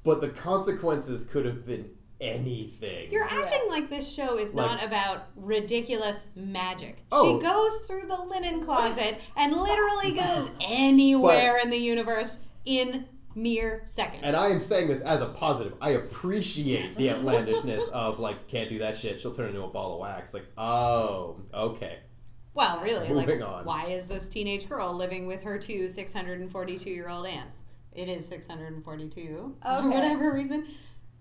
[0.03, 1.91] But the consequences could have been
[2.21, 3.11] anything.
[3.13, 7.05] You're acting like this show is Like- not about ridiculous magic.
[7.13, 7.39] Oh.
[7.39, 13.81] She goes through the linen closet and literally goes anywhere in the universe in mere
[13.85, 14.23] seconds.
[14.23, 15.75] And I am saying this as a positive.
[15.81, 19.21] I appreciate the outlandishness of like, can't do that shit.
[19.21, 20.35] She'll turn into a ball of wax.
[20.35, 21.99] Like, oh, okay.
[22.55, 23.65] well, really, Moving like, on.
[23.65, 27.63] why is this teenage girl living with her two 642 year old aunts?
[27.93, 30.67] It is 642 for whatever reason.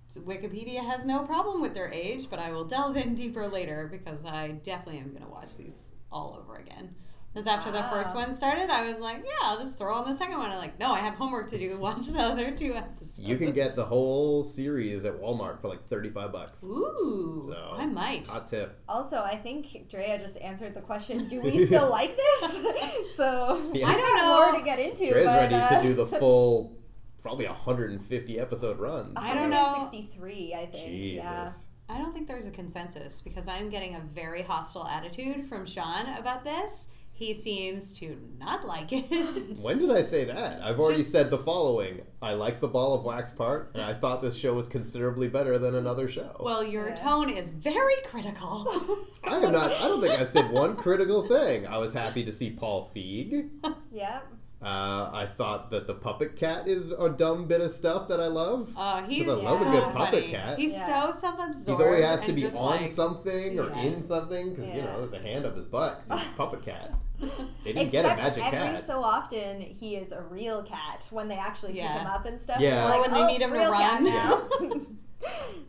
[0.09, 3.87] So Wikipedia has no problem with their age, but I will delve in deeper later
[3.91, 6.93] because I definitely am going to watch these all over again.
[7.33, 10.13] Because after the first one started, I was like, yeah, I'll just throw on the
[10.13, 10.51] second one.
[10.51, 11.77] I'm like, no, I have homework to do.
[11.79, 13.19] Watch the other two episodes.
[13.19, 16.63] You can get the whole series at Walmart for like 35 bucks.
[16.63, 18.27] Ooh, So, I might.
[18.27, 18.79] Hot tip.
[18.87, 22.61] Also, I think Drea just answered the question: Do we still like this?
[23.15, 23.87] so Yeah.
[23.87, 24.51] I I don't don't know know.
[24.51, 25.09] more to get into.
[25.11, 26.77] Dre's but, ready uh, to do the full,
[27.19, 29.13] probably 150 episode run.
[29.15, 29.87] I don't know.
[29.91, 30.85] 63, I think.
[30.87, 31.23] Jesus.
[31.25, 31.49] Yeah.
[31.89, 36.07] I don't think there's a consensus because I'm getting a very hostile attitude from Sean
[36.17, 36.87] about this.
[37.15, 39.05] He seems to not like it.
[39.61, 40.61] When did I say that?
[40.63, 42.01] I've already Just- said the following.
[42.21, 45.57] I like the ball of wax part, and I thought this show was considerably better
[45.59, 46.35] than another show.
[46.39, 46.95] well, your Yeah.
[46.95, 48.65] tone is very critical.
[49.23, 49.71] I have not.
[49.71, 51.67] I don't think I've said one critical thing.
[51.67, 53.49] I was happy to see Paul Feig.
[53.91, 54.25] Yep.
[54.63, 58.27] Uh, I thought that the puppet cat is a dumb bit of stuff that I
[58.27, 58.69] love.
[58.77, 60.31] Uh, he's 'Cause I love a good puppet funny.
[60.31, 60.57] cat.
[60.57, 61.11] He's Yeah.
[61.11, 61.79] so self-absorbed.
[61.81, 63.81] He's always has to be on like, something or Yeah.
[63.81, 65.99] in something because you know there's a hand up his butt.
[66.07, 66.93] 'cause he's a puppet cat.
[67.63, 68.85] They didn't get a Except magic every cat.
[68.87, 71.93] so often, he is a real cat when they actually Yeah.
[71.93, 72.59] pick him up and stuff.
[72.59, 72.85] Yeah.
[72.85, 74.41] Or like, when they "Oh, need him to run." now."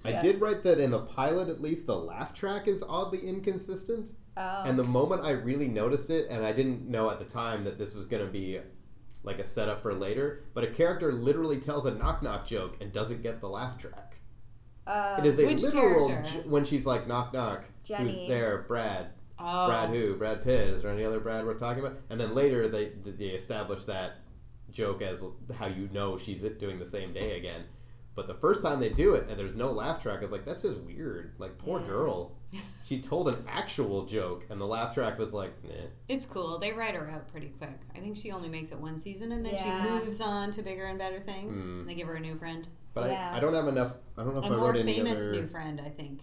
[0.04, 0.20] I Yeah.
[0.20, 4.12] did write that in the pilot, at least the laugh track is oddly inconsistent.
[4.36, 4.62] Oh.
[4.64, 7.78] And the moment I really noticed it, and I didn't know at the time that
[7.78, 8.58] this was going to be
[9.24, 12.92] like a setup for later, but a character literally tells a knock knock joke and
[12.92, 14.18] doesn't get the laugh track.
[14.86, 17.64] Uh, It is a Which literal j- when she's like knock knock.
[17.84, 18.04] Jenny.
[18.20, 18.64] Who's there?
[18.68, 19.08] Brad.
[19.38, 19.66] Oh.
[19.68, 20.14] Brad who?
[20.16, 20.68] Brad Pitt.
[20.68, 21.98] Is there any other Brad worth talking about?
[22.10, 24.16] And then later they they establish that
[24.70, 25.24] joke as
[25.58, 27.64] how you know she's doing the same day again.
[28.14, 30.62] But the first time they do it and there's no laugh track, it's like, that's
[30.62, 31.32] just weird.
[31.38, 31.86] Like poor Yeah.
[31.86, 32.36] girl.
[32.86, 35.70] She told an actual joke and the laugh track was like, nah.
[36.08, 36.58] It's cool.
[36.58, 37.78] They write her out pretty quick.
[37.96, 39.84] I think she only makes it one season and then Yeah.
[39.84, 41.56] she moves on to bigger and better things.
[41.56, 41.86] Mm.
[41.86, 42.66] They give her a new friend.
[42.92, 43.30] But Yeah.
[43.32, 43.94] I, I don't have enough.
[44.18, 45.32] I don't know if A I more wrote any famous other.
[45.32, 46.20] new friend, I think.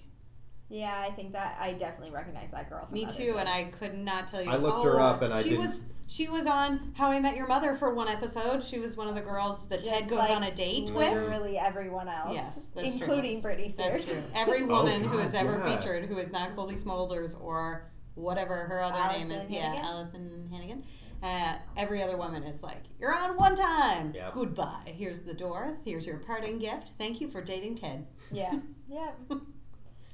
[0.71, 2.85] Yeah, I think that I definitely recognize that girl.
[2.85, 4.49] From Me other too, and I could not tell you.
[4.49, 7.19] I looked her Oh, up and I she didn't- was she was on How I
[7.21, 8.63] Met Your Mother for one episode.
[8.63, 11.13] She was one of the girls that Ted goes like on a date with.
[11.13, 12.33] literally everyone else.
[12.33, 13.05] Yes, that's true.
[13.07, 13.91] including Britney Spears.
[13.91, 14.21] That's true.
[14.35, 15.75] Every woman who God, has ever yeah.
[15.77, 20.49] featured who is not Cobie Smulders or whatever her other name is, Allison yeah, Alyson
[20.51, 20.83] Hannigan.
[21.23, 24.11] Uh, every other woman is like, "You're on one time.
[24.13, 24.33] Yep.
[24.33, 24.83] Goodbye.
[24.87, 25.77] Here's the door.
[25.85, 26.91] Here's your parting gift.
[26.97, 29.11] Thank you for dating Ted." yeah, yeah.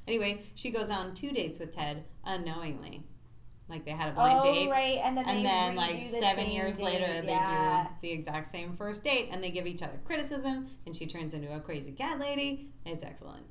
[0.08, 3.04] Anyway, she goes on two dates with Ted unknowingly.
[3.70, 4.70] Like they had a blind oh date.
[4.70, 8.12] right, and then and they then like the seven years date, later they do the
[8.12, 11.60] exact same first date and they give each other criticism and she turns into a
[11.60, 13.44] crazy cat lady it's excellent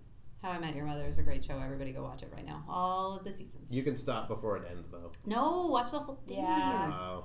[0.43, 2.65] how i met your mother is a great show everybody go watch it right now
[2.67, 5.13] all of the seasons You can stop before it ends though.
[5.27, 6.89] no watch the whole thing Yeah.
[6.89, 7.25] Wow.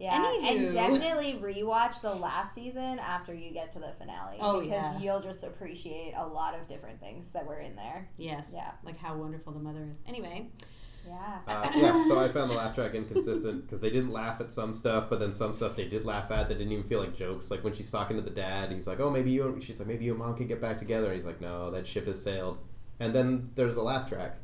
[0.00, 0.50] Yeah, Anywho.
[0.66, 4.38] and definitely rewatch the last season after you get to the finale.
[4.40, 4.98] Oh, because yeah.
[4.98, 8.08] you'll just appreciate a lot of different things that were in there.
[8.16, 8.70] yes Yeah.
[8.82, 10.48] like how wonderful the mother is anyway
[11.06, 11.38] Yeah.
[11.46, 14.72] Uh, yeah, so I found the laugh track inconsistent because they didn't laugh at some
[14.74, 17.50] stuff, but then some stuff they did laugh at that didn't even feel like jokes.
[17.50, 19.88] Like when she's talking to the dad, he's like, "Oh, maybe you." And she's like,
[19.88, 22.22] "Maybe you and mom can get back together." And he's like, "No, that ship has
[22.22, 22.58] sailed."
[23.00, 24.36] And then there's a laugh track,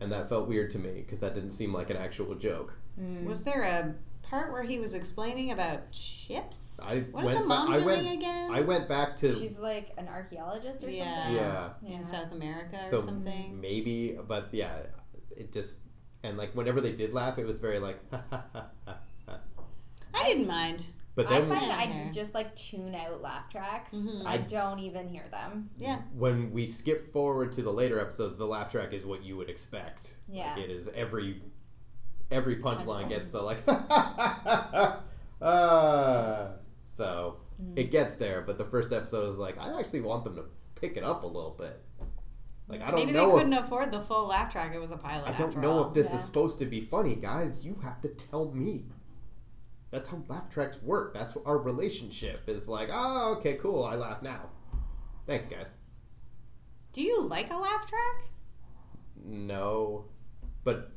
[0.00, 2.74] and that felt weird to me because that didn't seem like an actual joke.
[3.00, 3.24] Mm.
[3.24, 3.94] was there a
[4.34, 7.86] part where he was explaining about ships I what is went the mom ba- doing
[8.04, 11.14] went- again I went back to She's like an archaeologist or Yeah.
[11.24, 11.36] something.
[11.36, 12.02] yeah, in Yeah.
[12.02, 14.74] south america or So- something maybe, but yeah,
[15.36, 15.76] it just
[16.24, 17.98] and like whenever they did laugh, it was very like.
[20.16, 20.86] I didn't mind.
[21.16, 23.92] but I then find I just like tune out laugh tracks.
[23.92, 24.24] Mhm.
[24.24, 25.70] I don't even hear them.
[25.76, 26.00] Yeah.
[26.14, 29.50] when we skip forward to the later episodes, the laugh track is what you would
[29.50, 30.14] expect.
[30.28, 30.54] Yeah.
[30.54, 31.42] Like it is every
[32.34, 33.58] every punchline gets the like
[35.40, 36.48] uh,
[36.86, 37.78] so Mm.
[37.78, 40.42] it gets there, but the first episode is like I actually want them to
[40.74, 41.80] pick it up a little bit.
[42.66, 44.74] Like I don't Maybe they know if, couldn't afford the full laugh track.
[44.74, 45.28] It was a pilot.
[45.28, 45.86] I don't know all.
[45.88, 46.16] if this Yeah.
[46.16, 47.64] is supposed to be funny, guys.
[47.64, 48.86] You have to tell me.
[49.92, 51.14] That's how laugh tracks work.
[51.14, 53.84] That's our relationship is like, oh, okay, cool.
[53.84, 54.48] I laugh now.
[55.28, 55.74] Thanks, guys.
[56.92, 58.30] Do you like a laugh track?
[59.24, 60.06] No,
[60.64, 60.90] but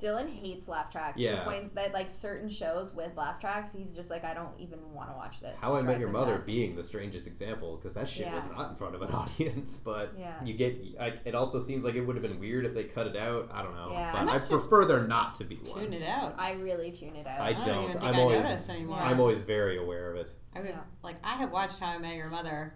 [0.00, 1.36] Dylan hates laugh tracks to Yeah.
[1.44, 4.78] the point that like certain shows with laugh tracks, he's just like, I don't even
[4.94, 5.56] want to watch this.
[5.60, 6.46] How I Met Your him Mother nuts.
[6.46, 9.76] being the strangest example because that shit was not in front of an audience.
[9.76, 10.34] But Yeah.
[10.44, 13.08] you get, I, it also seems like it would have been weird if they cut
[13.08, 13.48] it out.
[13.52, 14.12] I don't know, Yeah.
[14.12, 15.80] but I I must just prefer there not to be one.
[15.80, 16.34] Tune it out.
[16.38, 17.40] I really tune it out.
[17.40, 17.78] I I don't don't.
[17.84, 18.98] even think I'm I always, anymore.
[19.00, 20.32] I'm always very aware of it.
[20.54, 20.80] I was Yeah.
[21.02, 22.74] like, I have watched How I Met Your Mother.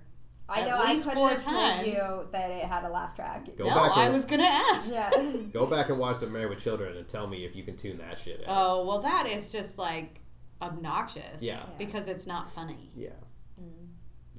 [0.49, 0.76] I at know.
[0.76, 3.47] I least couldn't four have told you that it had a laugh track.
[3.57, 4.90] Go no, back I and- was gonna ask.
[4.93, 5.11] Yeah.
[5.53, 7.99] Go back and watch some Married with Children and tell me if you can tune
[7.99, 8.47] that shit out.
[8.49, 10.20] Oh well, that is just like
[10.61, 11.43] obnoxious.
[11.43, 11.62] Yeah.
[11.78, 12.90] Because it's not funny.
[12.97, 13.11] Yeah.
[13.61, 13.88] Mm.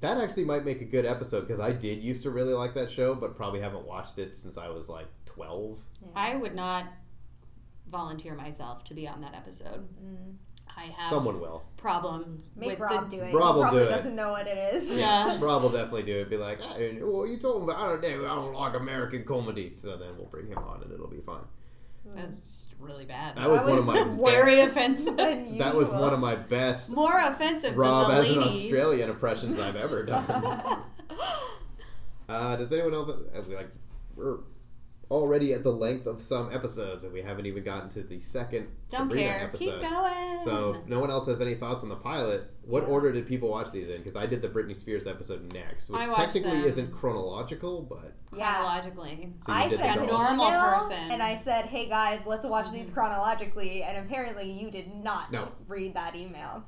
[0.02, 2.92] That actually might make a good episode because I did used to really like that
[2.92, 5.80] show, but probably haven't watched it since I was like 12.
[6.16, 6.86] I would not
[7.90, 9.88] volunteer myself to be on that episode.
[10.04, 10.36] Mm.
[10.76, 11.64] I have Someone will.
[11.78, 13.34] problem Make with Rob the do it.
[13.34, 13.92] Rob will probably do it.
[13.92, 14.94] doesn't know what it is.
[14.96, 15.38] Yeah.
[15.42, 16.30] Rob will definitely do it.
[16.30, 18.26] Be like, I didn't, well, you told him, but I don't know.
[18.32, 19.70] I don't like American comedy.
[19.70, 21.44] So then we'll bring him on and it'll be fine.
[22.16, 23.38] That's just really bad.
[23.38, 25.18] That was one of my Very best- offensive.
[25.60, 28.44] That was one of my best More offensive Rob than the as an.
[28.44, 30.26] Australian impressions I've ever done.
[32.28, 33.10] Uh, does anyone else?
[33.12, 33.70] uh, We like
[34.16, 34.38] we're
[35.14, 38.68] already at the length of some episodes, and we haven't even gotten to the second
[38.90, 39.44] Don't Sabrina care.
[39.44, 39.80] episode.
[39.82, 40.40] Keep going.
[40.44, 43.50] So if no one else has any thoughts on the pilot, what order did people
[43.50, 43.98] watch these in?
[43.98, 46.64] Because I did the Britney Spears episode next, which I watched technically them.
[46.66, 48.54] isn't chronological, but Yeah.
[48.54, 49.34] chronologically.
[49.40, 50.18] so you I did sent the a girl.
[50.18, 51.12] normal email, person.
[51.12, 52.94] and I said, "Hey guys, let's watch these mm-hmm.
[52.96, 55.48] chronologically." And apparently, you did not No.
[55.68, 56.64] read that email.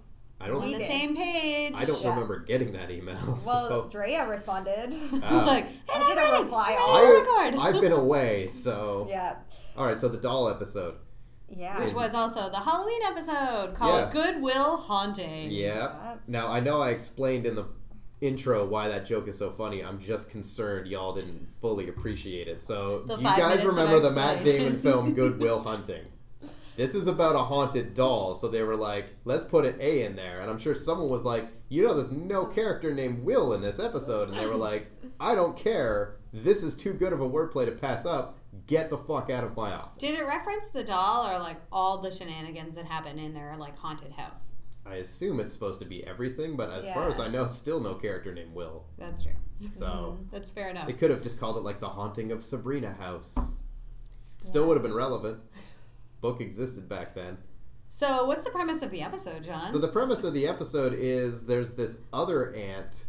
[0.45, 0.65] I On don't.
[0.65, 0.87] We the did.
[0.89, 1.73] same page.
[1.75, 2.09] I don't Yeah.
[2.09, 3.15] remember getting that email.
[3.45, 4.93] Well, so Drea responded.
[5.23, 5.43] Ah.
[5.47, 6.43] like, I and I'm did a ready.
[6.43, 6.95] reply I'm all.
[7.03, 7.55] ready to record.
[7.55, 9.37] I, I've been away, so yeah,
[9.77, 9.99] all right.
[9.99, 10.95] So the doll episode.
[11.49, 11.79] yeah.
[11.83, 14.09] Which was also the Halloween episode called Yeah.
[14.11, 15.51] Good Will Haunting.
[15.51, 16.15] Yeah.
[16.27, 17.65] Now I know I explained in the
[18.21, 19.83] intro why that joke is so funny.
[19.83, 22.63] I'm just concerned y'all didn't fully appreciate it.
[22.63, 24.43] So The do you guys remember the Matt.
[24.43, 26.05] Damon film Good Will Hunting?
[26.77, 30.15] This is about a haunted doll, so they were like, let's put an A in
[30.15, 30.41] there.
[30.41, 33.79] And I'm sure someone was like, you know, there's no character named Will in this
[33.79, 34.29] episode.
[34.29, 34.87] And they were like,
[35.19, 36.17] I don't care.
[36.33, 38.37] This is too good of a wordplay to pass up.
[38.67, 39.99] Get the fuck out of my office.
[40.01, 43.77] Did it reference the doll or like all the shenanigans that happen in their like
[43.77, 44.55] haunted house?
[44.85, 47.95] I assume it's supposed to be everything, but as far as I know, still no
[47.95, 48.85] character named Will.
[48.97, 49.31] That's true.
[49.73, 50.87] So That's fair enough.
[50.87, 53.57] they could have just called it like the haunting of Sabrina House.
[54.41, 54.67] Still Yeah.
[54.67, 55.39] would have been relevant.
[56.25, 57.37] Book existed back then.
[57.91, 59.69] So, what's the premise of the episode, John?
[59.69, 63.05] So the premise of the episode is there's this other aunt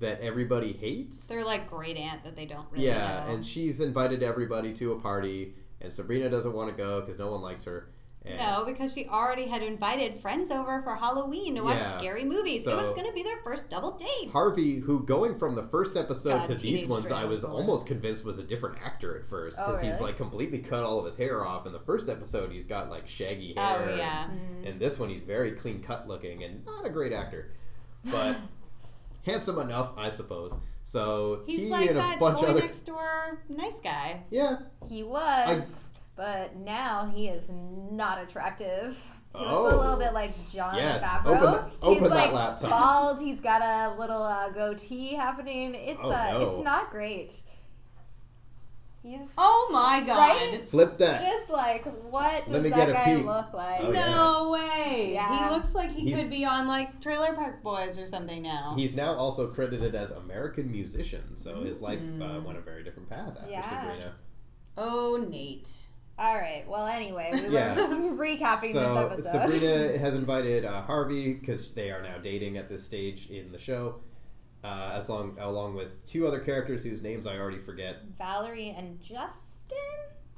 [0.00, 1.28] that everybody hates.
[1.28, 3.34] They're like great aunt that they don't really yeah, know.
[3.34, 7.30] and she's invited everybody to a party, and Sabrina doesn't want to go because no
[7.30, 7.90] one likes her.
[8.26, 11.98] And no, because she already had invited friends over for Halloween to watch Yeah.
[11.98, 12.66] scary movies.
[12.66, 14.30] it was going to be their first double date.
[14.32, 18.24] Harvey, who going from the first episode God, to these ones, I was almost convinced
[18.24, 21.16] was a different actor at first Oh, because he's like completely cut all of his
[21.16, 21.66] hair off.
[21.66, 23.88] In the first episode, he's got like shaggy oh, hair.
[23.90, 24.30] Oh, yeah.
[24.30, 24.78] And mm-hmm.
[24.78, 27.52] this one, he's very clean cut looking and not a great actor,
[28.04, 28.38] but
[29.26, 30.56] handsome enough, I suppose.
[30.82, 34.22] So He's he like and a that bunch boy other next door nice guy.
[34.30, 34.56] yeah.
[34.88, 35.84] He was,
[36.16, 38.96] but now he is not attractive.
[39.36, 39.78] He looks a Oh.
[39.80, 41.02] little bit like John Yes.
[41.04, 41.26] Favreau.
[41.36, 42.70] Open the- he's open that like laptop.
[42.70, 43.20] bald.
[43.20, 45.74] He's got a little uh, goatee happening.
[45.74, 46.50] It's Oh, uh, no.
[46.50, 47.42] it's not great.
[49.02, 50.16] He's Oh my god.
[50.52, 50.62] Right?
[50.66, 51.20] Flip that.
[51.20, 53.24] just like what does that guy peek.
[53.26, 53.80] look like?
[53.82, 54.06] Oh, yeah.
[54.14, 55.10] no way.
[55.12, 55.48] Yeah.
[55.48, 58.72] He looks like he He's- could be on like Trailer Park Boys or something now.
[58.76, 63.10] He's now also credited as American musician, so his life uh, went a very different
[63.10, 63.62] path after Yeah.
[63.68, 64.14] Sabrina.
[64.78, 65.86] oh, Nate.
[66.18, 66.64] All right.
[66.68, 67.74] Well, anyway, we Yeah.
[67.74, 69.42] were recapping so this episode.
[69.50, 73.58] Sabrina has invited uh, Harvey because they are now dating at this stage in the
[73.58, 73.96] show,
[74.62, 77.96] uh, as long along with two other characters whose names I already forget.
[78.16, 79.76] Valerie and Justin.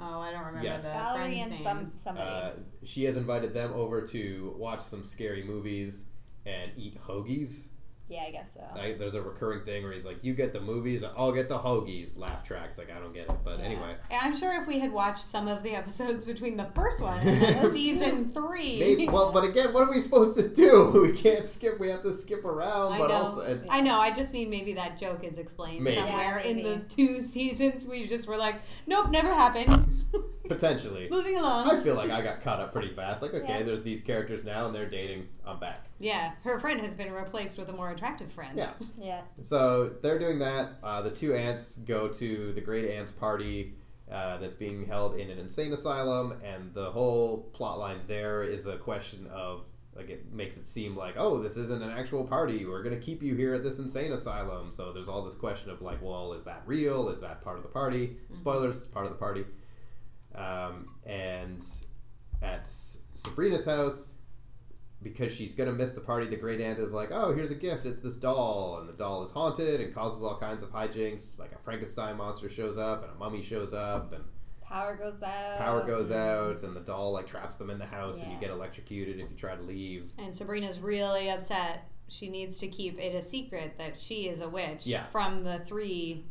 [0.00, 0.92] Oh, I don't remember Yes.
[0.92, 1.62] the Valerie and name.
[1.62, 2.28] some somebody.
[2.30, 2.50] Uh,
[2.84, 6.06] she has invited them over to watch some scary movies
[6.46, 7.68] and eat hoagies.
[8.09, 8.61] Yeah, I guess so.
[8.80, 11.59] I, there's a recurring thing where he's like, "You get the movies, I'll get the
[11.59, 14.92] hoagies." Laugh tracks, like I don't get it, but anyway, I'm sure if we had
[14.92, 19.09] watched some of the episodes between the first one and season three, maybe.
[19.09, 21.02] Well, but again, what are we supposed to do?
[21.07, 21.80] We can't skip.
[21.80, 23.14] We have to skip around, I but know.
[23.14, 23.98] also it's I know.
[23.98, 25.96] I just mean maybe that joke is explained Maybe.
[26.00, 27.88] somewhere Yeah, in the two seasons.
[27.88, 29.84] We just were like, nope, never happened.
[30.49, 31.09] potentially.
[31.11, 31.70] Moving along.
[31.70, 33.22] I feel like I got caught up pretty fast.
[33.22, 33.62] Like, okay, Yeah.
[33.62, 35.28] there's these characters now, and they're dating.
[35.44, 35.86] I'm back.
[35.99, 38.57] yeah, her friend has been replaced with a more attractive friend.
[38.57, 38.70] Yeah.
[38.99, 39.22] Yeah.
[39.40, 40.70] So they're doing that.
[40.82, 43.74] Uh, the two aunts go to the Great Aunts party
[44.11, 48.66] uh, that's being held in an insane asylum, and the whole plot line there is
[48.66, 49.66] a question of
[49.97, 53.01] like it makes it seem like oh this isn't an actual party we're going to
[53.01, 56.34] keep you here at this insane asylum so there's all this question of like well
[56.34, 59.42] is that real is that part of the party spoilers part of the party
[60.37, 61.64] um, and
[62.43, 62.68] at
[63.14, 64.07] sabrina's house
[65.03, 67.87] because she's gonna miss the party, the great aunt is like, "Oh, here's a gift.
[67.87, 71.39] It's this doll, and the doll is haunted and causes all kinds of hijinks.
[71.39, 74.24] Like a Frankenstein monster shows up, and a mummy shows up, and
[74.62, 75.59] Power goes out.
[75.59, 78.51] power goes out, and the doll like traps them in the house, and you get
[78.51, 80.12] electrocuted if you try to leave.
[80.18, 81.89] And Sabrina's really upset.
[82.09, 85.05] She needs to keep it a secret that she is a witch Yeah.
[85.07, 86.24] from the three.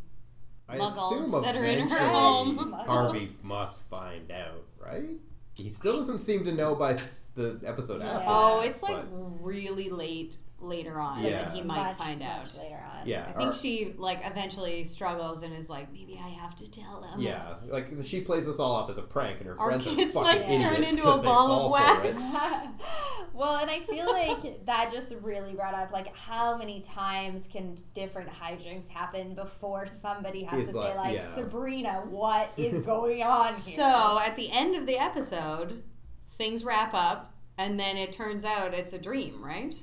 [0.67, 2.73] I Muggles assume that are in her home.
[2.87, 5.17] Harvey must find out, right?
[5.57, 8.17] He still doesn't seem to know by s- the episode Yeah.
[8.17, 8.25] after.
[8.27, 11.43] Oh, that, it's like but- really late later on Yeah.
[11.43, 12.57] that he might Much, find much out.
[12.57, 13.07] later on.
[13.07, 16.69] yeah, I think or- she like eventually struggles and is like, maybe I have to
[16.69, 17.21] tell him.
[17.21, 19.95] Yeah, like she plays this all off as a prank, and her Our friends are
[19.95, 22.15] kids fucking might idiots turn into 'cause a ball of fall for it.
[22.15, 22.67] wax.
[23.33, 27.77] well, and I feel like that just really brought up like how many times can
[27.93, 31.33] different hijinks happen before somebody has It's to like- say like yeah.
[31.35, 33.55] Sabrina, what is going on here?
[33.55, 35.83] So at the end of the episode,
[36.31, 39.73] things wrap up, and then it turns out it's a dream, right?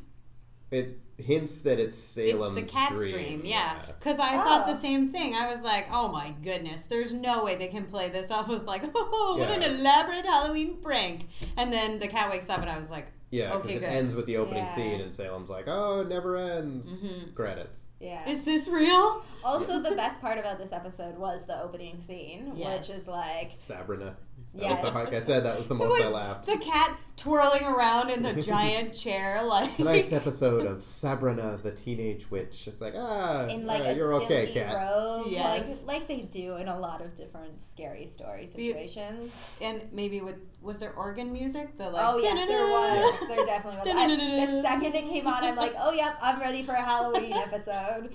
[0.72, 3.10] It hints that it's Salem's it's the cat's dream.
[3.10, 3.80] dream, yeah.
[3.86, 4.76] Because I thought the Oh.
[4.76, 5.34] same thing.
[5.34, 8.64] I was like, oh my goodness, there's no way they can play this off as
[8.64, 11.28] like, oh, what an elaborate Halloween prank.
[11.56, 13.88] And then the cat wakes up, and I was like, Yeah, because Okay, it good.
[13.88, 14.74] ends with the opening Yeah.
[14.74, 17.34] scene, and Salem's like, "Oh, it never ends." Mhm.
[17.34, 17.86] Credits.
[17.98, 18.28] yeah.
[18.28, 19.22] is this real?
[19.44, 22.88] Also, the best part about this episode was the opening scene, Yes.
[22.88, 24.16] which is like, Sabrina.
[24.54, 24.82] That Yes.
[24.82, 26.44] was the, like I said, that was the It most I laughed.
[26.46, 32.30] the cat twirling around in the giant chair, like Tonight's episode of Sabrina, the teenage
[32.30, 32.68] witch.
[32.68, 34.74] It's like, ah, in like ah, a you're okay, silly cat.
[34.76, 35.84] robe, Yes.
[35.86, 39.32] like like they do in a lot of different scary story situations.
[39.62, 41.78] and maybe with was there organ music?
[41.78, 42.66] The like, oh yes, there
[43.28, 43.28] was.
[43.36, 43.96] There definitely was.
[43.96, 47.32] I, the second it came on, I'm like, oh yep, I'm ready for a Halloween
[47.32, 48.10] episode.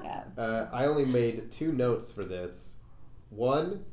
[0.00, 0.22] Yeah.
[0.38, 2.76] Uh, I only made two notes for this.
[3.30, 3.84] One,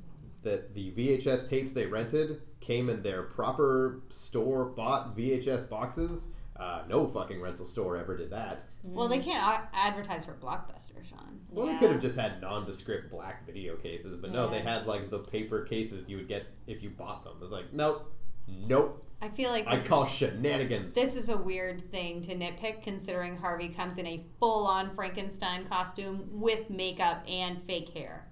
[0.43, 6.29] that the VHS tapes they rented came in their proper store bought VHS boxes.
[6.55, 8.65] Uh, no fucking rental store ever did that.
[8.83, 11.39] Well, they can't a- advertise for Blockbuster, Sean.
[11.49, 11.73] Well, Yeah.
[11.73, 15.19] they could have just had nondescript black video cases, but no, they had like the
[15.19, 17.35] paper cases you would get if you bought them.
[17.41, 18.13] It's like, nope,
[18.47, 19.05] nope.
[19.21, 20.95] I feel like I this call is- shenanigans.
[20.95, 25.65] This is a weird thing to nitpick considering Harvey comes in a full on Frankenstein
[25.65, 28.28] costume with makeup and fake hair.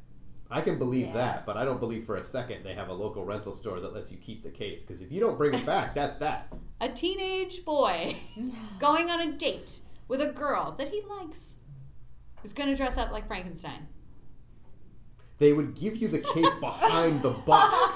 [0.50, 1.14] I can believe Yeah.
[1.14, 3.94] that, but I don't believe for a second they have a local rental store that
[3.94, 4.84] lets you keep the case.
[4.84, 6.48] Because if you don't bring it back, that's that.
[6.82, 8.16] A teenage boy
[8.80, 11.56] going on a date with a girl that he likes
[12.44, 13.88] is going to dress up like Frankenstein.
[15.40, 17.96] They would give you the case behind the box.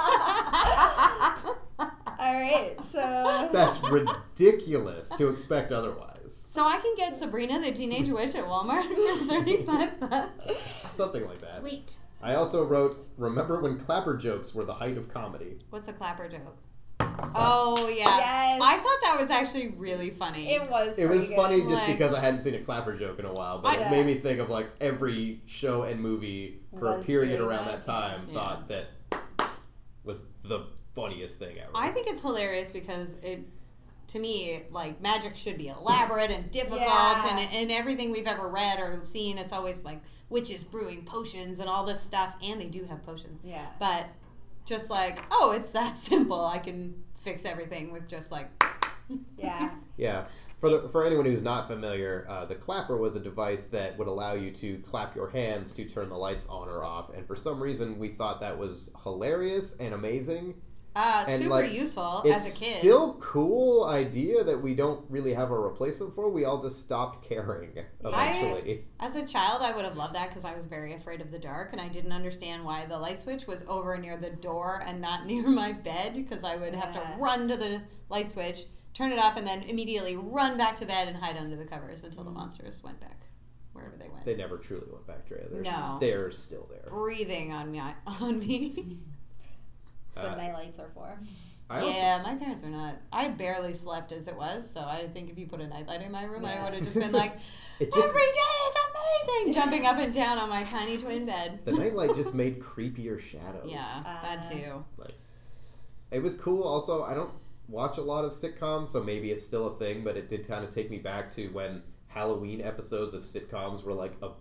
[1.79, 6.45] All right, so That's ridiculous to expect otherwise.
[6.49, 10.87] So I can get Sabrina the Teenage Witch at Walmart for 35 bucks.
[10.93, 11.57] Something like that.
[11.57, 11.97] Sweet.
[12.23, 15.59] I also wrote, remember when clapper jokes were the height of comedy?
[15.69, 16.57] What's a clapper joke?
[17.33, 18.05] Oh, yeah.
[18.17, 18.61] Yes.
[18.61, 20.53] I thought that was actually really funny.
[20.53, 20.97] it was.
[20.99, 21.69] It was pretty funny good.
[21.71, 23.91] just Like- because I hadn't seen a clapper joke in a while, but I- it
[23.91, 27.81] made me think of like every show and movie for a period around that.
[27.81, 28.33] that time Yeah.
[28.33, 28.87] thought that
[30.03, 30.65] was the
[30.95, 31.71] funniest thing ever.
[31.73, 33.41] I think it's hilarious because it,
[34.07, 37.37] to me, like magic should be elaborate and difficult, Yeah.
[37.37, 40.01] and and everything we've ever read or seen, it's always like
[40.31, 43.39] witches brewing potions and all this stuff, and they do have potions.
[43.43, 43.65] Yeah.
[43.79, 44.07] But
[44.65, 46.45] just like, oh, it's that simple.
[46.45, 48.49] I can fix everything with just like.
[49.37, 49.71] Yeah.
[49.97, 50.25] Yeah.
[50.59, 54.07] For, the, for anyone who's not familiar, uh, the clapper was a device that would
[54.07, 57.13] allow you to clap your hands to turn the lights on or off.
[57.13, 60.55] And for some reason, we thought that was hilarious and amazing.
[60.93, 62.79] Uh, And, super like, useful It's as a kid.
[62.79, 66.29] still cool idea that we don't really have a replacement for.
[66.29, 68.85] We all just stopped caring eventually.
[68.99, 71.39] As a child, I would have loved that because I was very afraid of the
[71.39, 74.99] dark, and I didn't understand why the light switch was over near the door and
[74.99, 79.13] not near my bed because I would have to run to the light switch, turn
[79.13, 82.25] it off, and then immediately run back to bed and hide under the covers until
[82.25, 83.27] the monsters went back
[83.71, 84.25] wherever they went.
[84.25, 85.47] They never truly went back, Drea.
[85.49, 85.95] Their No.
[85.97, 86.89] stairs still there.
[86.89, 87.81] breathing on me
[88.19, 88.99] on me.
[90.13, 91.17] That's what Uh, nightlights are for.
[91.69, 92.95] I also, yeah, my parents were not.
[93.13, 96.11] I barely slept as it was, so I think if you put a nightlight in
[96.11, 97.33] my room, I would have just been like,
[97.79, 98.75] It just- "Every day is
[99.45, 101.59] amazing!" Jumping up and down on my tiny twin bed.
[101.63, 103.65] the nightlight just made creepier shadows.
[103.71, 104.85] Yeah, that Uh, too.
[104.97, 105.13] Like,
[106.11, 106.63] it was cool.
[106.63, 107.31] Also, I don't
[107.69, 110.03] watch a lot of sitcoms, so maybe it's still a thing.
[110.03, 113.93] But it did kind of take me back to when Halloween episodes of sitcoms were
[113.93, 114.31] like a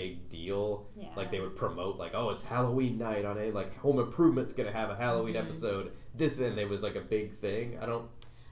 [0.00, 0.86] big deal.
[0.96, 1.08] Yeah.
[1.16, 3.54] Like they would promote, like, oh, it's Halloween night on it.
[3.54, 5.46] Like Home Improvement's gonna have a Halloween Mm-hmm.
[5.46, 5.92] episode.
[6.14, 7.78] This and it was like a big thing.
[7.82, 8.08] I don't.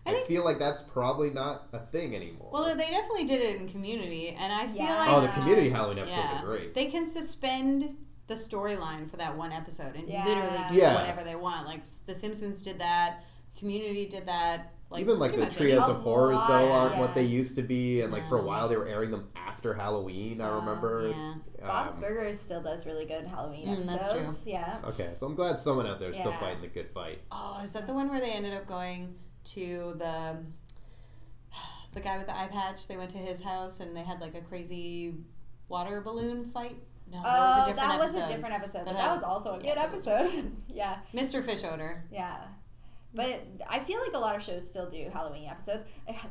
[0.07, 2.51] I, I think- feel like that's probably not a thing anymore.
[2.53, 4.99] Well, they definitely did it in Community, and I feel Yeah.
[4.99, 6.75] like oh, the community Halloween episodes yeah, are great.
[6.75, 10.25] they can suspend the storyline for that one episode and Yeah.
[10.25, 10.95] literally do Yeah.
[10.95, 11.67] whatever they want.
[11.67, 13.21] Like The Simpsons did that,
[13.59, 14.73] Community did that.
[14.95, 17.01] Like Even like the much Treehouse of Horrors lot, though aren't yeah.
[17.01, 19.75] what they used to be, and like for a while they were airing them after
[19.75, 20.41] Halloween.
[20.41, 21.09] I remember.
[21.11, 21.35] Yeah.
[21.67, 24.43] Bob's Um, Burgers still does really good Halloween Mm, that's episodes.
[24.45, 24.53] true.
[24.53, 24.79] Yeah.
[24.85, 27.21] Okay, so I'm glad someone out there is still fighting the good fight.
[27.33, 29.15] Oh, is that the one where they ended up going
[29.45, 30.39] to the
[31.95, 32.87] the guy with the eye patch?
[32.89, 35.15] They went to his house and they had like a crazy
[35.69, 36.77] water balloon fight.
[37.11, 38.31] No, that was a Oh, different that was episode.
[38.31, 40.53] a different episode, but That that was was- also a good yeah, episode.
[40.69, 41.43] yeah, Mr.
[41.43, 42.03] Fischoeder.
[42.11, 42.39] yeah.
[43.15, 45.85] But I feel like a lot of shows still do Halloween episodes.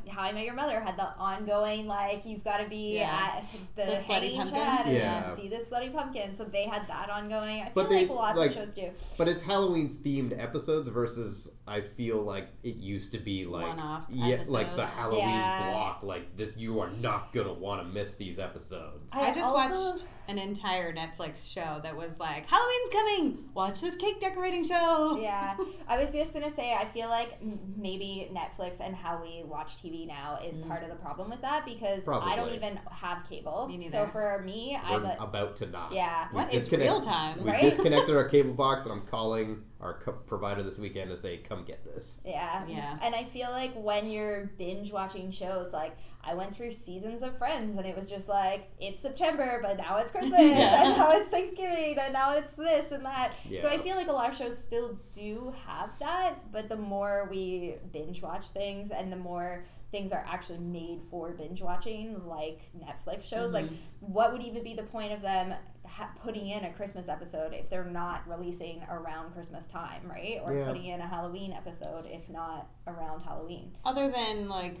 [0.08, 3.10] How I Met Your Mother had the ongoing like you've got to be Yeah.
[3.38, 4.46] at the, The slutty pumpkin?
[4.54, 5.34] chat and Yeah.
[5.34, 6.34] see the slutty pumpkin.
[6.34, 7.62] So they had that ongoing.
[7.62, 8.90] I feel they, like lots like- of shows do.
[9.16, 14.04] But it's Halloween themed episodes versus I feel like it used to be like One-off
[14.10, 14.84] yeah, like the.
[14.84, 15.70] Halloween Yeah.
[15.70, 16.02] block.
[16.02, 19.14] Like this, you are not gonna want to miss these episodes.
[19.14, 23.48] I I, just also- watched an entire Netflix show that was like Halloween's coming.
[23.54, 25.18] Watch this cake decorating show.
[25.20, 25.56] Yeah,
[25.88, 27.38] I was just gonna say I feel like
[27.76, 30.68] maybe Netflix and how we watch TV now is mm.
[30.68, 33.68] part of the problem with that because I don't even have cable.
[33.68, 35.92] Me So for me, We're I'm a, about to not.
[35.92, 36.28] Yeah.
[36.32, 37.42] We What is disconnect- real time?
[37.42, 37.60] We Right?
[37.60, 41.64] disconnected our cable box, and I'm calling our co- provider this weekend to say, "Come
[41.64, 42.98] get this." yeah, Yeah.
[43.02, 47.36] And I feel like when you're binge watching shows, like I went through seasons of
[47.36, 50.86] Friends, and it was just like it's September, but now it's Christmas, Yeah.
[50.86, 53.32] and now it's Thanksgiving, and now it's this and that.
[53.60, 57.28] So I feel like a lot of shows still do have that, but the more
[57.30, 62.62] we binge watch things, and the more things are actually made for binge watching, like
[62.76, 63.74] Netflix shows, like mm-hmm.
[64.00, 65.54] what would even be the point of them
[65.86, 70.40] ha- putting in a Christmas episode if they're not releasing around Christmas time, right?
[70.44, 70.66] Or Yeah.
[70.66, 73.76] putting in a Halloween episode if not around Halloween.
[73.84, 74.78] Other than like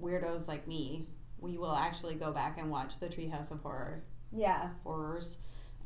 [0.00, 1.06] weirdos like me,
[1.38, 4.02] we will actually go back and watch the Treehouse of Horror
[4.32, 4.70] Yeah.
[4.84, 5.38] horrors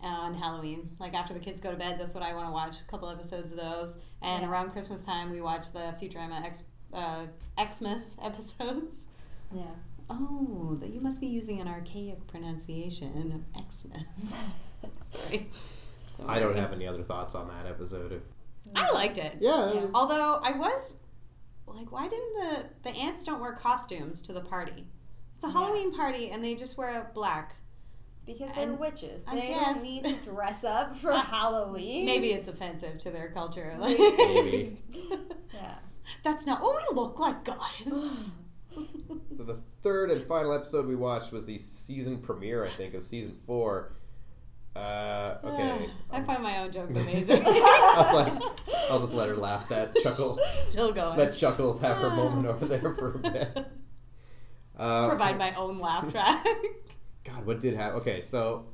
[0.03, 0.95] on Halloween.
[0.99, 2.81] Like after the kids go to bed, that's what I want to watch.
[2.81, 4.49] A couple episodes of those, and Yeah.
[4.51, 6.63] around Christmas time, we watch the Futurama X
[6.93, 7.27] uh,
[7.59, 9.07] Xmas episodes.
[9.53, 9.65] Yeah.
[10.09, 14.07] Oh, that you must be using an archaic pronunciation of Xmas.
[15.11, 15.51] Sorry.
[16.27, 18.23] I don't have any other thoughts on that episode.
[18.75, 19.37] I liked it.
[19.41, 19.83] Yeah, it Yeah.
[19.83, 20.97] was- Although I was
[21.67, 24.87] like, why didn't the the aunts don't wear costumes to the party?
[25.37, 25.53] It's a Yeah.
[25.53, 27.57] Halloween party and they just wear black.
[28.25, 29.23] Because they're And witches.
[29.29, 32.07] I They guess- don't need to dress up for Halloween.
[32.07, 33.77] Maybe it's offensive to their culture.
[33.79, 34.79] Like, Maybe.
[35.55, 35.75] Yeah.
[36.25, 38.35] that's not what we look like, guys.
[39.37, 43.05] So the third and final episode we watched was the season premiere, I think, of
[43.05, 43.93] season four.
[44.75, 45.89] Uh, okay.
[46.11, 47.41] I find my own jokes amazing.
[47.47, 48.43] I was like,
[48.91, 50.41] I'll just let her laugh that chuckle.
[50.51, 51.17] Still going.
[51.17, 53.67] Let Chuckles have her moment over there for a bit.
[54.77, 56.45] Uh, Provide my own laugh track.
[57.23, 58.01] God, what did happen?
[58.01, 58.67] Okay, so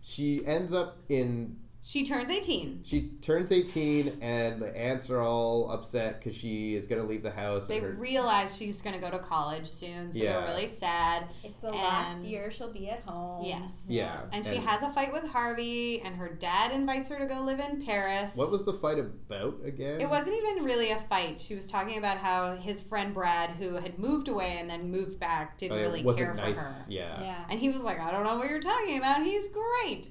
[0.00, 1.56] she ends up in.
[1.88, 2.82] She turns 18.
[2.84, 7.22] She turns 18, and the aunts are all upset because she is going to leave
[7.22, 7.66] the house.
[7.66, 10.32] They and her, realize she's going to go to college soon, so Yeah.
[10.40, 11.28] they're really sad.
[11.42, 13.42] It's the last year she'll be at home.
[13.42, 13.86] Yes.
[13.88, 14.20] yeah.
[14.34, 17.58] And she has a fight with Harvey, and her dad invites her to go live
[17.58, 18.36] in Paris.
[18.36, 19.98] What was the fight about again?
[19.98, 21.40] It wasn't even really a fight.
[21.40, 25.18] She was talking about how his friend Brad, who had moved away and then moved
[25.18, 26.86] back, Oh, didn't it really wasn't care for nice.
[26.86, 26.92] her.
[26.92, 27.22] Yeah.
[27.22, 27.44] Yeah.
[27.48, 29.22] And he was like, I don't know what you're talking about.
[29.22, 30.10] He's great.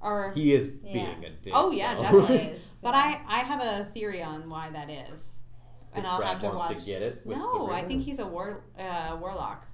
[0.00, 0.92] Or, He is Yeah.
[0.92, 1.52] being a dick.
[1.56, 2.02] Oh, yeah, though.
[2.02, 2.54] definitely.
[2.80, 5.40] But I, I have a theory on why that is.
[5.94, 6.78] And If I'll Brad have to wants watch.
[6.84, 7.22] to get it.
[7.24, 9.66] With no, I think he's a war, uh, warlock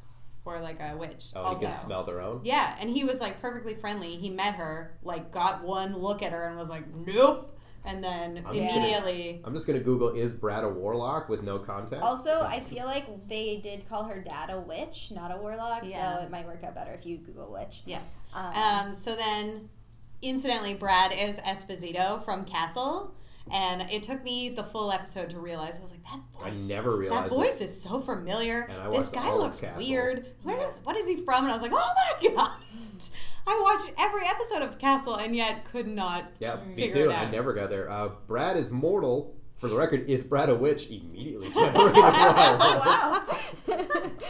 [0.47, 1.27] or like a witch.
[1.37, 1.59] Oh, also.
[1.61, 2.41] he can smell their own.
[2.45, 4.16] Yeah, and he was like perfectly friendly.
[4.16, 8.43] He met her, like got one look at her and was like, "Nope," and then
[8.47, 9.43] I'm just immediately.
[9.45, 12.03] I'm just gonna Google is Brad a warlock with no context.
[12.03, 16.18] Also, I feel like they did call her dad a witch, not a warlock, Yeah.
[16.20, 17.83] so it might work out better if you Google witch.
[17.85, 18.18] Yes.
[18.35, 19.68] Um, Um, so then,
[20.25, 23.14] incidentally, Brad is Esposito from Castle,
[23.53, 26.43] And it took me the full episode to realize I was like, that voice.
[26.45, 26.64] I voice.
[26.66, 28.62] never realized that voice is so familiar.
[28.70, 29.87] And I This guy all of looks Castle.
[29.87, 30.27] weird.
[30.43, 31.45] Where is what is he from?
[31.45, 32.51] And I was like, oh my god.
[33.47, 36.31] I watched every episode of Castle and yet could not.
[36.39, 37.11] Yeah, me too.
[37.11, 37.91] it I never got there.
[37.91, 39.35] Uh, Brad is mortal.
[39.57, 40.89] For the record, is Brad a witch?
[40.91, 43.22] Immediately wow.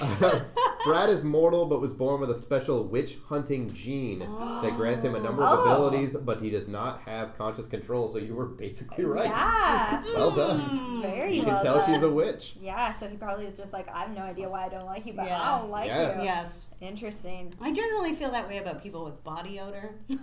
[0.84, 5.14] Brad is mortal, but was born with a special witch hunting gene that grants him
[5.14, 5.64] a number of Oh.
[5.64, 8.06] abilities, but he does not have conscious control.
[8.08, 9.24] So you were basically right.
[9.24, 10.02] Yeah.
[10.14, 11.02] Well done.
[11.02, 11.92] Very You well can tell done.
[11.94, 12.54] she's a witch.
[12.60, 15.06] Yeah, so he probably is just like, I have no idea why I don't like
[15.06, 15.40] you, but Yeah.
[15.40, 16.18] I don't like Yeah.
[16.18, 16.24] you.
[16.24, 16.68] Yes.
[16.80, 17.54] Interesting.
[17.60, 19.94] I generally feel that way about people with body odor.
[20.08, 20.16] no,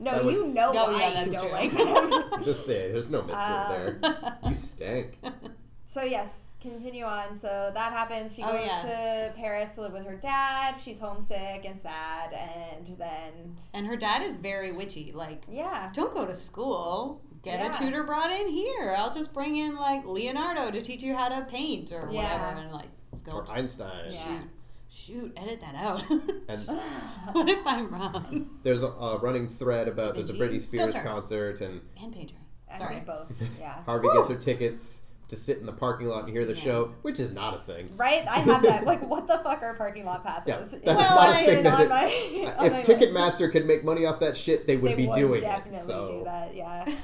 [0.00, 1.52] That would- you know No, why yeah, you that's don't true.
[1.52, 1.70] like
[2.32, 2.42] him.
[2.44, 4.38] Just say, there's no mystery Um, there.
[4.48, 5.18] You stink.
[5.84, 7.34] so yes, continue on.
[7.34, 8.34] So that happens.
[8.34, 8.82] She Oh, goes yeah.
[9.32, 10.76] to Paris to live with her dad.
[10.80, 15.12] She's homesick and sad, and then and her dad is very witchy.
[15.12, 17.22] Like, yeah, don't go to school.
[17.42, 17.70] Get Yeah.
[17.70, 18.94] a tutor brought in here.
[18.98, 22.22] I'll just bring in like Leonardo to teach you how to paint or Yeah.
[22.22, 23.50] whatever, and like Or sculpt.
[23.50, 24.10] Einstein.
[24.10, 24.18] Yeah.
[24.26, 24.42] Shoot,
[24.90, 26.04] shoot, edit that out.
[26.10, 26.60] And
[27.32, 28.50] what if I'm wrong?
[28.62, 31.02] there's a, a running thread about there's a Britney Spears Sculptor.
[31.02, 32.34] concert, and And painter.
[32.76, 32.94] Sorry.
[32.96, 33.42] think both.
[33.58, 33.82] Yeah.
[33.84, 36.60] Harvey gets her tickets to sit in the parking lot and hear the Yeah.
[36.62, 37.88] show, which is not a thing.
[37.96, 38.84] Right, I have that.
[38.84, 40.48] Like, what the fuck are parking lot passes?
[40.48, 42.04] Yeah, that's Well, not a I- thing that it- my-
[42.66, 42.90] if my list.
[42.90, 45.82] Ticketmaster could make money off that shit, they would they be would doing definitely it.
[45.82, 46.06] So.
[46.08, 46.54] do that.
[46.54, 46.84] Yeah.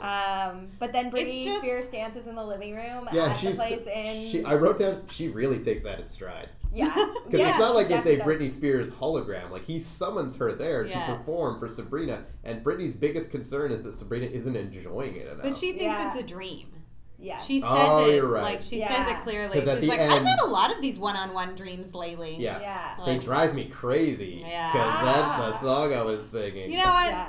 [0.00, 3.56] Um, but then Britney just- Spears dances in the living room Yeah, at the she's.
[3.56, 4.28] place in.
[4.28, 5.02] She, I wrote down.
[5.10, 6.92] She really takes that in stride yeah,
[7.24, 9.50] because yeah, it's not like it's a definitely Britney Spears hologram.
[9.50, 11.06] Like he summons her there Yeah.
[11.06, 15.42] to perform for Sabrina, and Britney's biggest concern is that Sabrina isn't enjoying it enough.
[15.42, 16.12] But she thinks Yeah.
[16.12, 16.68] it's a dream.
[17.18, 17.26] Does.
[17.26, 17.38] Yeah.
[17.38, 18.42] She says Oh, it you're right.
[18.42, 19.18] like she says Yeah.
[19.18, 19.58] it clearly.
[19.58, 22.36] 'Cause at She's the like, I've had a lot of these one-on-one dreams lately.
[22.38, 22.60] yeah.
[22.60, 22.96] yeah.
[23.04, 24.44] They drive me crazy.
[24.46, 24.70] Yeah.
[24.72, 26.70] Because that's the song I was singing.
[26.70, 27.08] You know what?
[27.08, 27.28] Yeah.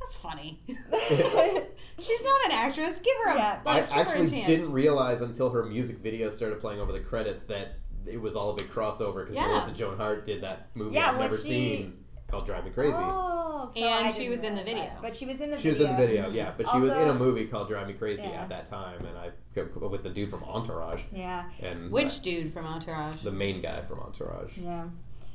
[0.00, 0.60] That's funny.
[1.98, 3.00] She's not an actress.
[3.00, 3.36] Give her a.
[3.36, 3.60] Yeah.
[3.66, 4.46] I like, give her a actually chance.
[4.46, 7.74] didn't realize until her music video started playing over the credits that
[8.06, 9.48] it was all a big crossover because Yeah.
[9.48, 11.97] Melissa Joan Hart did that movie Yeah, I've never she- seen
[12.28, 12.92] called Drive Me Crazy.
[12.94, 14.90] Oh, so And I she was in the realize that.
[14.90, 15.02] video.
[15.02, 15.60] But she was in the video.
[15.60, 17.94] She was in the video, yeah, but she was in a movie called Drive Me
[17.94, 18.42] Crazy Yeah.
[18.42, 19.30] at that time, and I
[19.88, 21.44] with the dude from Entourage Yeah.
[21.60, 23.16] and Which dude from Entourage?
[23.22, 24.56] the main guy from Entourage.
[24.58, 24.84] Yeah.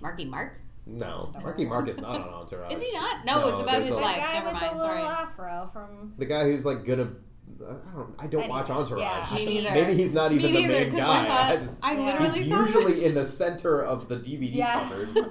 [0.01, 0.55] Marky Mark?
[0.85, 2.71] No, Marky Mark is not on Entourage.
[2.73, 3.25] Is he not?
[3.25, 4.17] No, it's about there's his a- The life.
[4.17, 5.01] guy Never with mind, the little sorry.
[5.01, 6.13] afro from.
[6.17, 7.09] The guy who's like gonna.
[7.65, 8.15] Uh, I don't.
[8.19, 9.01] I don't watch Entourage.
[9.31, 9.35] yeah.
[9.35, 9.71] Me neither.
[9.73, 11.25] Maybe he's not Me even the neither, main 'cause guy.
[11.25, 14.55] I, thought, just- I literally he's thought usually was- in the center of the DVD
[14.55, 14.79] Yeah.
[14.89, 15.17] covers.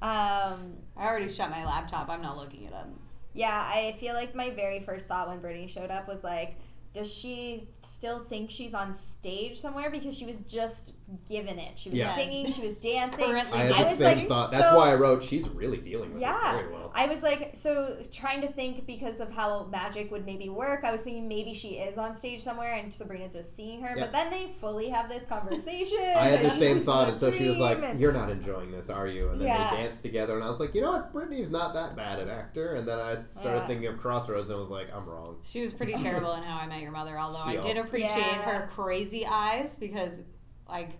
[0.00, 0.76] Um.
[0.96, 2.08] I already shut my laptop.
[2.08, 2.88] I'm not looking it up.
[3.34, 6.56] Yeah, I feel like my very first thought when Britney showed up was like,
[6.92, 10.92] does she still think she's on stage somewhere because she was just
[11.26, 11.78] given it?
[11.78, 12.14] She was Yeah.
[12.14, 13.24] singing, she was dancing.
[13.24, 14.50] Currently I had I the was same like, thought.
[14.50, 15.22] That's so- why I wrote.
[15.22, 16.92] She's really dealing with Yeah, this very well.
[16.94, 20.84] I was like, so trying to think because of how magic would maybe work.
[20.84, 23.94] I was thinking maybe she is on stage somewhere and Sabrina's just seeing her.
[23.96, 24.04] Yeah.
[24.04, 25.98] But then they fully have this conversation.
[25.98, 28.70] I had the and same thought a until she was like, and- "You're not enjoying
[28.70, 29.70] this, are you?" And then Yeah.
[29.70, 31.12] they danced together, and I was like, "You know what?
[31.12, 33.66] Britney's not that bad an actor." And then I started Yeah.
[33.66, 36.66] thinking of Crossroads, and was like, "I'm wrong." She was pretty terrible in How I
[36.66, 38.42] Met Your Mother, although She I did also- appreciate Yeah.
[38.50, 40.22] her crazy eyes because,
[40.68, 40.90] like,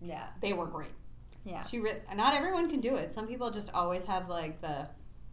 [0.00, 0.90] yeah, they were great.
[1.44, 1.64] yeah.
[1.64, 3.10] She re- not everyone can do it.
[3.12, 4.88] Some people just always have like the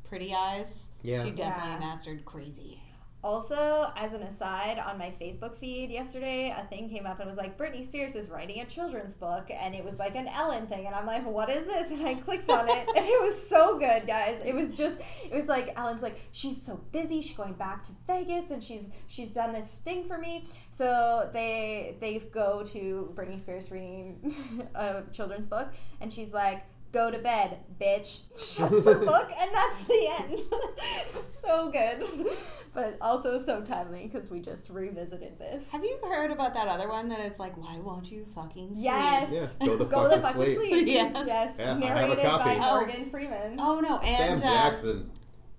[0.07, 0.89] pretty eyes.
[1.01, 1.23] Yeah.
[1.23, 1.79] She definitely Yeah.
[1.79, 2.79] mastered crazy.
[3.23, 7.37] Also, as an aside, on my Facebook feed yesterday, a thing came up and was
[7.37, 10.85] like, Britney Spears is writing a children's book, and it was like an Ellen thing,
[10.87, 11.91] and I'm like, what is this?
[12.03, 14.45] And I clicked on it, and it was so good, guys.
[14.45, 17.91] It was just, it was like Ellen's like, she's so busy, she's going back to
[18.07, 20.43] Vegas, and she's she's done this thing for me.
[20.69, 24.35] So they they go to Britney Spears reading
[24.75, 25.69] a children's book,
[26.01, 26.63] and she's like.
[26.93, 28.21] Go to bed, bitch.
[28.37, 30.39] Shuts the book, and that's the end.
[31.19, 32.03] so good,
[32.71, 35.71] but also so timely because we just revisited this.
[35.71, 38.85] Have you heard about that other one that it's like, why won't you fucking sleep?
[38.85, 39.57] Yes.
[39.59, 40.59] Yeah, go the Go fuck the to fuck sleep.
[40.59, 40.87] to sleep.
[40.87, 41.23] Yeah.
[41.25, 41.55] Yes.
[41.57, 42.57] Yeah, I have a narrated by copy.
[42.61, 42.75] Oh.
[42.79, 43.57] Morgan Freeman.
[43.59, 45.09] Oh no, and Sam uh, Jackson.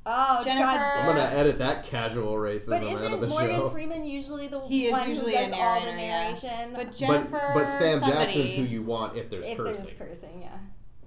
[0.07, 0.77] Oh, Jennifer- God.
[1.01, 3.71] I'm gonna edit that casual But racism out of isn't the Morgan show.
[3.71, 6.23] Freeman usually the He is one usually who does all the narrator, yeah.
[6.29, 6.73] narration?
[6.75, 9.73] but but Jennifer, but Sam somebody, Jackson's who you want if there's if cursing.
[9.89, 10.59] If there's cursing, yeah.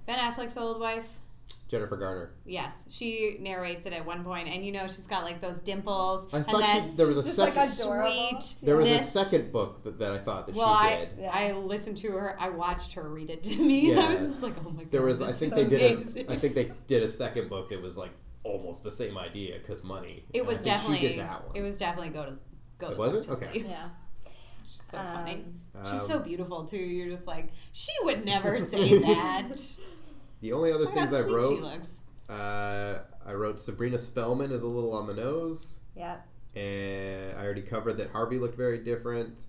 [0.08, 1.06] Ben Affleck's old wife.
[1.68, 2.30] Jennifer Garner.
[2.46, 6.26] Yes, she narrates it at one point, and you know she's got like those dimples,
[6.32, 7.78] I and thought she, there was a Just like second.
[7.92, 8.40] adorable.
[8.40, 8.66] sweet.
[8.66, 11.08] there was a second book that, that I thought that Well, she I did.
[11.20, 11.30] Yeah.
[11.30, 12.36] I listened to her.
[12.40, 14.90] I watched her read it to me, and I was just like, oh my god.
[14.92, 15.20] There was.
[15.20, 15.92] I this think is they did.
[15.92, 16.26] amazing.
[16.30, 18.12] A, I think they did a second book that was like
[18.44, 20.24] almost the same idea because money.
[20.32, 21.06] It was definitely.
[21.06, 21.54] She did that one.
[21.54, 22.38] It was definitely go to
[22.78, 22.86] go.
[22.88, 23.22] It to was it?
[23.24, 23.50] to Okay.
[23.50, 23.66] sleep.
[23.68, 23.88] Yeah.
[24.62, 25.44] She's so funny.
[25.74, 26.78] Um, She's Um, so beautiful too.
[26.78, 29.48] You're just like she would never say that.
[30.40, 32.00] The only other Look how things I sweet she wrote, looks.
[32.28, 35.80] uh, I wrote Sabrina Spellman is a little on the nose.
[35.96, 36.26] Yep.
[36.54, 39.46] and I already covered that Harvey looked very different,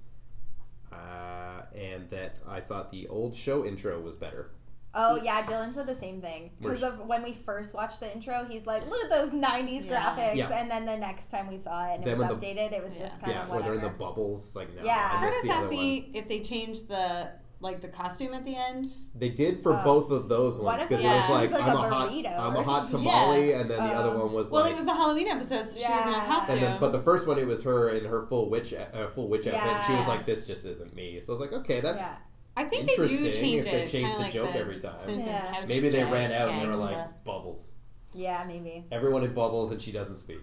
[0.92, 4.52] uh, and that I thought the old show intro was better.
[4.96, 8.12] Oh yeah, Dylan said the same thing because Where's- of when we first watched the
[8.12, 8.46] intro.
[8.50, 10.16] He's like, "Look at those '90s Yeah.
[10.16, 10.50] graphics," Yeah.
[10.60, 12.84] and then the next time we saw it and it was in the- updated, it
[12.84, 13.78] was just kind yeah, of where whatever.
[13.78, 14.56] they're in the bubbles.
[14.56, 15.12] Like no, Yeah.
[15.14, 16.16] I missed Curtis the asked other me one.
[16.16, 17.32] if they changed the
[17.62, 18.88] like the costume at the end.
[19.16, 19.84] They did for Oh.
[19.84, 22.10] both of those ones because them it was was like, like I'm a a hot,
[22.10, 23.10] burrito I'm a hot something.
[23.10, 24.26] tamale, and then the other Oh.
[24.26, 24.72] one was Well, like.
[24.74, 26.56] it was the Halloween episode, so she was in a costume.
[26.56, 29.28] and then, but the first one, it was her in her full witch, uh, full
[29.28, 29.86] witch outfit.
[29.88, 32.16] She was like, "This just isn't me." So I was like, "Okay, that's yeah.
[32.56, 33.88] I think they do interesting change if they it.
[33.90, 35.00] change kinda the like joke the every time.
[35.00, 35.66] Simpsons Yeah.
[35.68, 37.74] maybe they ran out and they were like bubbles.
[38.14, 38.86] Yeah, maybe.
[38.92, 40.42] Everyone in bubbles, and she doesn't speak."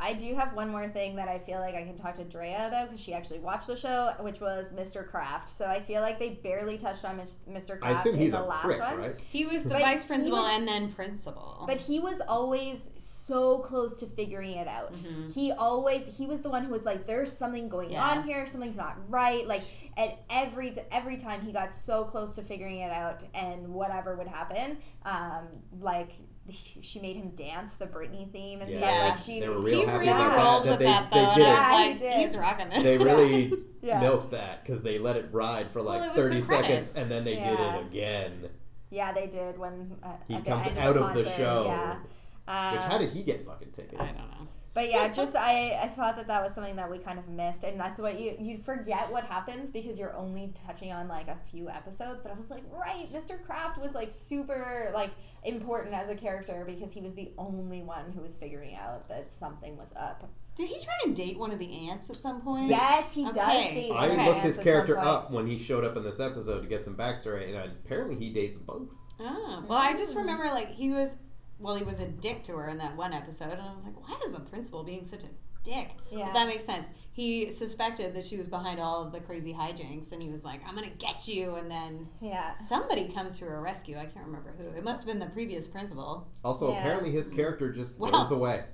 [0.00, 2.68] I do have one more thing that I feel like I can talk to Drea
[2.68, 5.04] about because she actually watched the show, which was Mr.
[5.08, 5.50] Kraft.
[5.50, 7.74] So I feel like they barely touched on Mis- Mr.
[7.74, 8.96] I Kraft assume in he's the a last prick, one.
[8.98, 9.16] right?
[9.30, 11.64] He was the But vice principal was- and then principal.
[11.66, 14.92] But he was always so close to figuring it out.
[14.92, 15.34] Mhm.
[15.34, 18.08] He always he was the one who was like, "There's something going Yeah.
[18.08, 18.46] on here.
[18.46, 19.62] Something's not right." Like,
[19.96, 24.28] at every every time he got so close to figuring it out, and whatever would
[24.28, 25.48] happen, um,
[25.80, 26.12] like
[26.52, 28.78] she made him dance the Britney theme and Yeah.
[28.78, 28.90] stuff.
[28.90, 29.08] Yeah.
[29.10, 31.24] Like she, They were he real happy really about rolled that, with they- that they
[31.24, 31.34] though.
[31.34, 31.92] did and it.
[31.92, 32.16] He did.
[32.18, 32.82] he's rocking it.
[32.82, 34.00] They really Yeah.
[34.00, 37.36] milked that because they let it ride for like Well, 30 seconds, and then they
[37.36, 37.50] Yeah.
[37.50, 38.50] did it again.
[38.90, 41.64] yeah, they did when uh, He comes out of of the, the show.
[41.66, 41.94] Yeah.
[41.94, 44.00] Which Um, how did he get fucking tickets?
[44.00, 44.48] I don't know.
[44.78, 47.64] But yeah, just I, I thought that that was something that we kind of missed,
[47.64, 51.36] and that's what you you forget what happens because you're only touching on like a
[51.50, 52.22] few episodes.
[52.22, 53.42] But I was like, right, Mr.
[53.44, 55.10] Kraft was like super like
[55.42, 59.32] important as a character because he was the only one who was figuring out that
[59.32, 60.30] something was up.
[60.54, 62.68] Did he try and date one of the aunts at some point?
[62.70, 63.74] Yes, he does Okay.
[63.74, 63.90] date.
[63.90, 65.96] I one of the looked his aunts at some character up when he showed up
[65.96, 68.94] in this episode to get some backstory, and apparently he dates both.
[69.18, 70.20] Oh, well, I just hmm.
[70.20, 71.16] remember like he was,
[71.58, 73.96] well, he was a dick to her in that one episode, and I was like,
[74.08, 75.28] why is the principal being such a
[75.64, 75.90] dick?
[76.10, 76.26] Yeah.
[76.26, 76.88] But that makes sense.
[77.10, 80.60] He suspected that she was behind all of the crazy hijinks, and he was like,
[80.68, 82.54] I'm gonna get you, and then Yeah.
[82.54, 83.96] somebody comes to her rescue.
[83.98, 84.68] I can't remember who.
[84.68, 86.28] It must have been the previous principal.
[86.44, 86.78] Also, Yeah.
[86.80, 88.64] apparently his character just Well- goes away.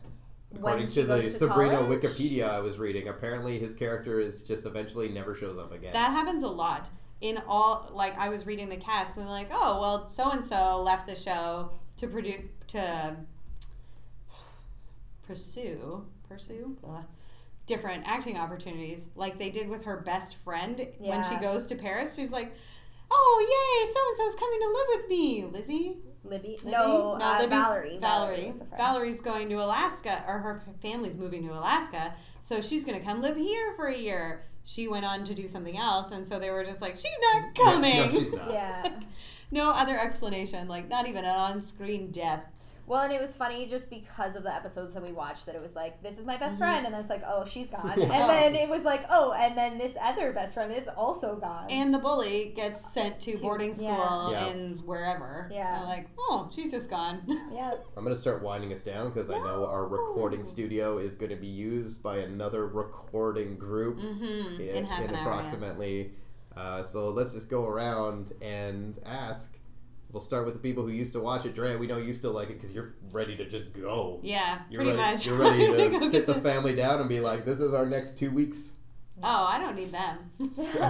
[0.54, 2.00] According to the to Sabrina college?
[2.02, 5.92] Wikipedia I was reading, apparently his character is just eventually never shows up again.
[5.92, 6.90] That happens a lot.
[7.20, 10.44] In all, like I was reading the cast, and they're like, "Oh, well, so and
[10.44, 11.70] so left the show
[12.04, 13.16] to produce to
[15.26, 17.02] pursue pursue uh,
[17.66, 22.14] different acting opportunities, like they did with her best friend when she goes to Paris.
[22.16, 22.54] She's like,
[23.10, 23.38] "Oh,
[23.86, 23.92] yay!
[23.92, 25.96] So and so's coming to live with me, Lizzie."
[26.26, 26.56] Libby?
[26.64, 26.70] Libby?
[26.72, 27.98] No, uh, Libby's- Valerie.
[28.00, 28.48] Valerie.
[28.48, 28.78] was the friend.
[28.82, 33.20] Valerie's going to Alaska, or her family's moving to Alaska, so she's going to come
[33.20, 34.42] live here for a year.
[34.64, 37.42] She went on to do something else, and so they were just like, "She's not
[37.56, 38.50] Yeah, coming." no, she's not.
[38.52, 38.90] Yeah.
[39.54, 42.44] no other explanation, like not even an on-screen death.
[42.86, 45.62] Well, and it was funny just because of the episodes that we watched that it
[45.62, 46.44] was like, this is my Mm-hmm.
[46.44, 47.94] best friend, and then it's like, oh, she's gone.
[47.98, 48.12] Yeah.
[48.12, 51.68] And then it was like, oh, and then this other best friend is also gone.
[51.70, 54.48] And the bully gets sent to To- boarding school Yeah.
[54.48, 55.48] in wherever.
[55.50, 55.78] Yeah.
[55.78, 57.22] They're like, oh, she's just gone.
[57.54, 57.72] yeah.
[57.96, 61.36] I'm gonna start winding us down because I know our recording studio is going to
[61.36, 64.60] be used by another recording group mm-hmm.
[64.60, 65.24] in, In half in an hour.
[65.42, 66.10] yes.
[66.56, 66.80] Approximately.
[66.80, 69.58] Uh, so let's just go around and ask.
[70.12, 71.56] We'll start with the people who used to watch it.
[71.56, 74.20] Dre, we know you still like it because you're ready to just go.
[74.22, 75.26] Yeah, You're pretty ready, much.
[75.26, 75.66] You're ready
[75.98, 78.74] to sit the family down and be like, "This is our next two weeks."
[79.22, 80.30] Oh, I don't need them.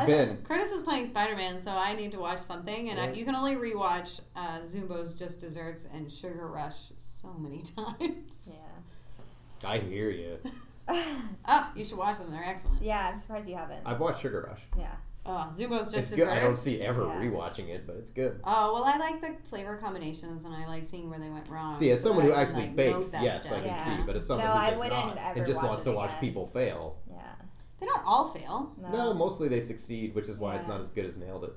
[0.06, 3.24] Ben, Curtis is playing Spider Man, so I need to watch something, and I, you
[3.24, 8.50] can only rewatch uh, Zumbo's Just Desserts and Sugar Rush so many times.
[8.50, 9.68] Yeah.
[9.70, 10.38] I hear you.
[10.88, 12.82] Oh, you should watch them; they're excellent.
[12.82, 13.80] yeah, I'm surprised you haven't.
[13.86, 14.62] I've watched Sugar Rush.
[14.78, 14.96] yeah.
[15.27, 16.16] Oh, Zumbo's Just it's Desserts.
[16.16, 16.29] good.
[16.29, 17.20] I don't see ever Yeah.
[17.20, 18.41] rewatching it, but it's good.
[18.45, 21.75] Oh well, I like the flavor combinations, and I like seeing where they went wrong.
[21.75, 23.59] See, as so someone who I actually like, bakes, yes, stuff.
[23.59, 23.97] I can Yeah.
[23.97, 24.03] see.
[24.07, 25.85] But as someone No, who I does wouldn't not ever and just watch wants it
[25.91, 26.20] to watch again.
[26.20, 27.20] people fail, Yeah.
[27.81, 28.72] They don't all fail.
[28.81, 28.89] No.
[28.91, 31.53] no, mostly they succeed, which is why it's not as good as Nailed It.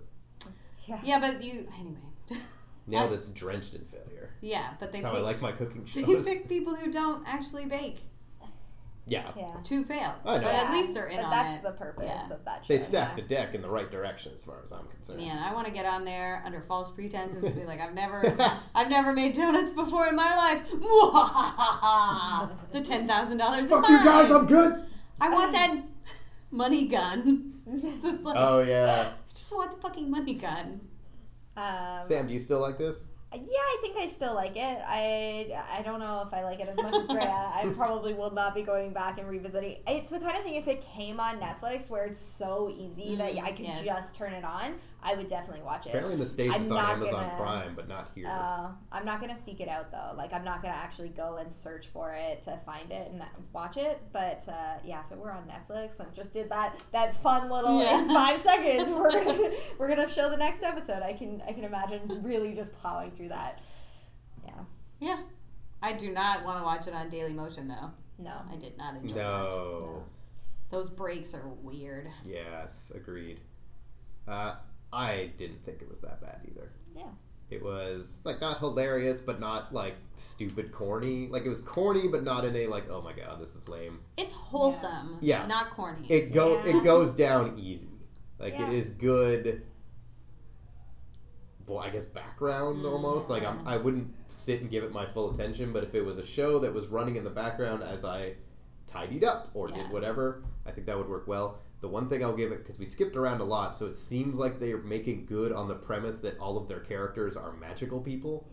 [0.86, 1.00] Yeah.
[1.04, 1.98] Yeah, but you anyway.
[2.88, 4.30] Nailed It's drenched in failure.
[4.42, 6.26] Yeah, but they That's how I like my cooking they shows.
[6.26, 8.02] pick people who don't actually bake
[9.10, 9.48] Yeah, Yeah.
[9.64, 10.16] to fail.
[10.26, 10.44] I know.
[10.44, 11.64] But at least they're in but on that's it.
[11.64, 12.34] the purpose Yeah.
[12.36, 12.74] of that show.
[12.74, 13.16] they stack yeah.
[13.16, 15.20] the deck in the right direction, as far as I'm concerned.
[15.20, 18.22] Man, I want to get on there under false pretenses and be like, I've never,
[18.76, 20.70] I've never made donuts before in my life.
[22.74, 23.68] the ten thousand dollars.
[23.70, 24.84] Fuck you guys, I'm good.
[25.22, 25.78] I want that
[26.52, 27.54] money gun.
[27.66, 30.82] Like, Oh yeah, I just want the fucking money gun.
[31.56, 33.08] Um, Sam, do you still like this?
[33.34, 34.82] Yeah, I think I still like it.
[34.88, 37.24] I I don't know if I like it as much as Drea.
[37.30, 39.78] I probably will not be going back and revisiting.
[39.86, 43.34] It's the kind of thing if it came on Netflix where it's so easy that
[43.34, 43.84] Mm, I could yes.
[43.84, 45.90] just turn it on, I would definitely watch it.
[45.90, 48.28] Apparently in the States I'm it's on not Amazon gonna- Prime, but not here.
[48.28, 50.14] Uh, I'm not gonna seek it out though.
[50.18, 53.22] Like I'm not gonna actually go and search for it to find it and
[53.54, 54.02] watch it.
[54.12, 57.80] But uh, yeah, if it were on Netflix and just did that that fun little
[57.82, 58.00] Yeah.
[58.02, 61.04] in five seconds, we're gonna we're gonna show the next episode.
[61.04, 63.62] I can I can imagine really just plowing through that.
[64.46, 64.54] Yeah,
[65.00, 65.18] Yeah.
[65.82, 67.92] I do not want to watch it on Daily Motion though.
[68.18, 68.34] no.
[68.52, 69.24] I did not enjoy that.
[69.24, 70.04] no.
[70.72, 72.08] Those breaks are weird.
[72.26, 73.40] Yes, agreed.
[74.28, 74.56] Uh,
[74.98, 76.72] I didn't think it was that bad either.
[76.96, 77.04] Yeah.
[77.50, 81.28] It was like not hilarious, but not like stupid corny.
[81.28, 84.00] Like it was corny, but not in a like, oh my god, this is lame.
[84.18, 85.18] It's wholesome.
[85.22, 85.46] Yeah.
[85.46, 86.08] Not corny.
[86.10, 86.78] It go Yeah.
[86.78, 87.90] it goes down easy.
[88.40, 88.68] Like Yeah.
[88.68, 89.64] it is good.
[91.68, 93.30] Well, I guess background Mm, almost.
[93.30, 93.66] Like I'm.
[93.68, 96.60] I wouldn't sit and give it my full attention, but if it was a show
[96.60, 98.36] that was running in the background as I
[98.88, 99.76] tidied up or Yeah.
[99.84, 101.60] did whatever, I think that would work well.
[101.82, 104.38] The one thing I'll give it because we skipped around a lot, so it seems
[104.38, 108.48] like they're making good on the premise that all of their characters are magical people.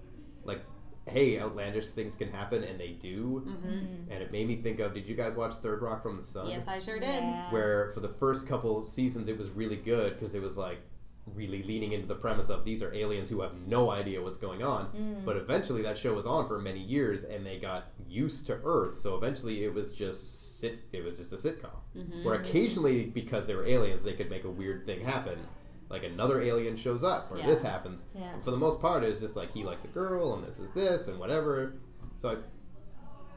[0.44, 0.62] Like,
[1.06, 3.38] hey, outlandish things can happen, and they do.
[3.46, 4.92] hmm And it made me think of.
[4.92, 6.48] Did you guys watch Third Rock from the Sun?
[6.48, 7.22] Yes, I sure did.
[7.22, 7.50] Yeah.
[7.50, 10.80] where for the first couple seasons it was really good because it was like
[11.34, 14.62] really leaning into the premise of these are aliens who have no idea what's going
[14.62, 15.24] on Mm.
[15.24, 18.94] but eventually that show was on for many years and they got used to earth
[18.96, 22.24] so eventually it was just sit it was just a sitcom Mhm.
[22.24, 25.38] where occasionally because they were aliens they could make a weird thing happen
[25.88, 27.46] like another alien shows up or Yeah.
[27.46, 28.38] this happens Yeah.
[28.40, 31.08] for the most part it's just like he likes a girl and this is this
[31.08, 31.74] and whatever
[32.16, 32.36] so I,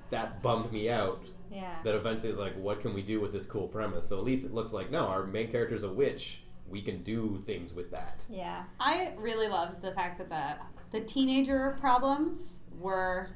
[0.10, 1.20] that bummed me out
[1.52, 1.76] Yeah.
[1.84, 4.08] that eventually is like, what can we do with this cool premise?
[4.08, 6.44] So at least it looks like, no, our main character's a witch.
[6.70, 8.26] We can do things with that.
[8.30, 8.64] Yeah.
[8.80, 10.58] I really loved the fact that the
[10.98, 13.30] the teenager problems were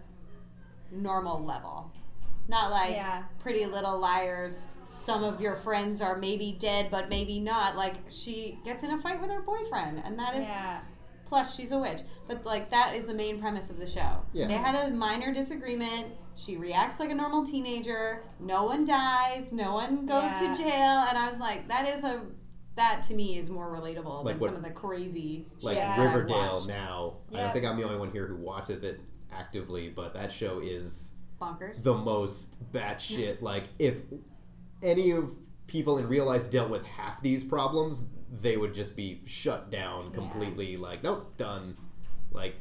[0.91, 1.91] normal level.
[2.47, 3.23] Not like Yeah.
[3.39, 4.67] pretty little liars.
[4.83, 7.75] Some of your friends are maybe dead, but maybe not.
[7.77, 10.79] Like she gets in a fight with her boyfriend, and that is Yeah.
[11.25, 12.01] plus she's a witch.
[12.27, 14.23] But like that is the main premise of the show.
[14.33, 14.47] Yeah.
[14.47, 16.07] They had a minor disagreement.
[16.35, 18.23] She reacts like a normal teenager.
[18.39, 19.51] No one dies.
[19.51, 20.53] No one goes Yeah.
[20.53, 21.05] to jail.
[21.09, 22.25] And I was like, that is a
[22.75, 25.83] that to me is more relatable Like than what- some of the crazy Like shit
[25.83, 25.97] Yeah.
[25.97, 26.67] that I Riverdale watched.
[26.69, 27.13] now.
[27.33, 28.99] I don't think I'm the only one here who watches it
[29.31, 31.83] actively, but that show is Bonkers.
[31.83, 33.41] the most batshit.
[33.41, 33.97] like, if
[34.81, 35.31] any of
[35.67, 38.03] people in real life dealt with half these problems,
[38.41, 40.77] they would just be shut down completely.
[40.77, 41.75] Like, nope, done.
[42.31, 42.55] Like,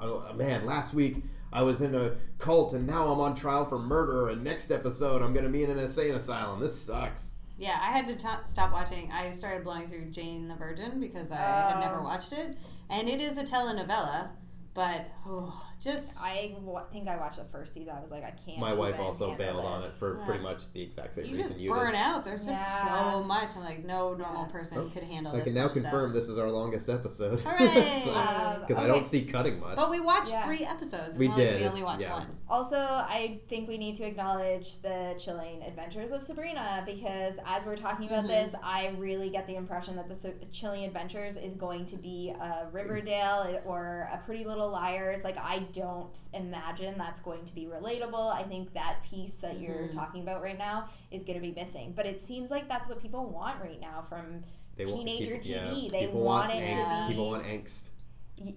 [0.00, 3.78] oh, man, last week I was in a cult and now I'm on trial for
[3.78, 6.60] murder, and next episode I'm going to be in an insane asylum.
[6.60, 7.32] This sucks.
[7.58, 9.10] Yeah, I had to t- stop watching.
[9.10, 12.04] I started blowing through Jane the Virgin because I had never Oh.
[12.04, 12.56] watched it,
[12.90, 14.28] and it is a telenovela.
[14.74, 16.54] But oh, just I
[16.92, 17.92] think I watched the first season.
[17.96, 18.58] I was like, I can't.
[18.58, 20.24] My wife also handle bailed on it for Yeah.
[20.24, 21.98] pretty much the exact same you reason just you burn did.
[22.00, 22.24] out.
[22.24, 23.10] There's just Yeah.
[23.12, 24.52] so much, and like no normal Yeah.
[24.52, 25.42] person Oh, could handle this.
[25.42, 25.52] I this.
[25.52, 26.14] can now confirm stuff.
[26.22, 27.40] this is our longest episode.
[27.44, 28.12] Hooray!
[28.16, 29.76] Um, Because I don't see cutting much.
[29.76, 30.44] But we watched Yeah.
[30.44, 31.10] three episodes.
[31.10, 32.12] It's We not like did, We only watched yeah.
[32.14, 32.38] one.
[32.48, 37.76] Also, I think we need to acknowledge the chilling adventures of Sabrina because as we're
[37.76, 38.28] talking about Mhm.
[38.28, 42.30] this, I really get the impression that the Sa- chilling adventures is going to be
[42.30, 45.24] a Riverdale or a Pretty Little Liars.
[45.24, 48.32] Like, I don't imagine that's going to be relatable.
[48.34, 49.94] I think that piece that you're Mhm.
[49.94, 51.92] talking about right now is going to be missing.
[51.94, 54.42] But it seems like that's what people want right now from
[54.76, 55.88] They want- teenager people- yeah, TV.
[55.90, 57.90] They people want it ang- to be People want angst.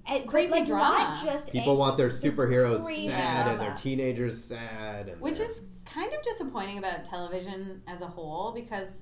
[0.05, 1.19] and- Crazy like, drama.
[1.23, 5.09] Just People angst, want their superheroes crazy sad and their teenagers sad.
[5.09, 9.01] And Which their- is kind of disappointing about television as a whole because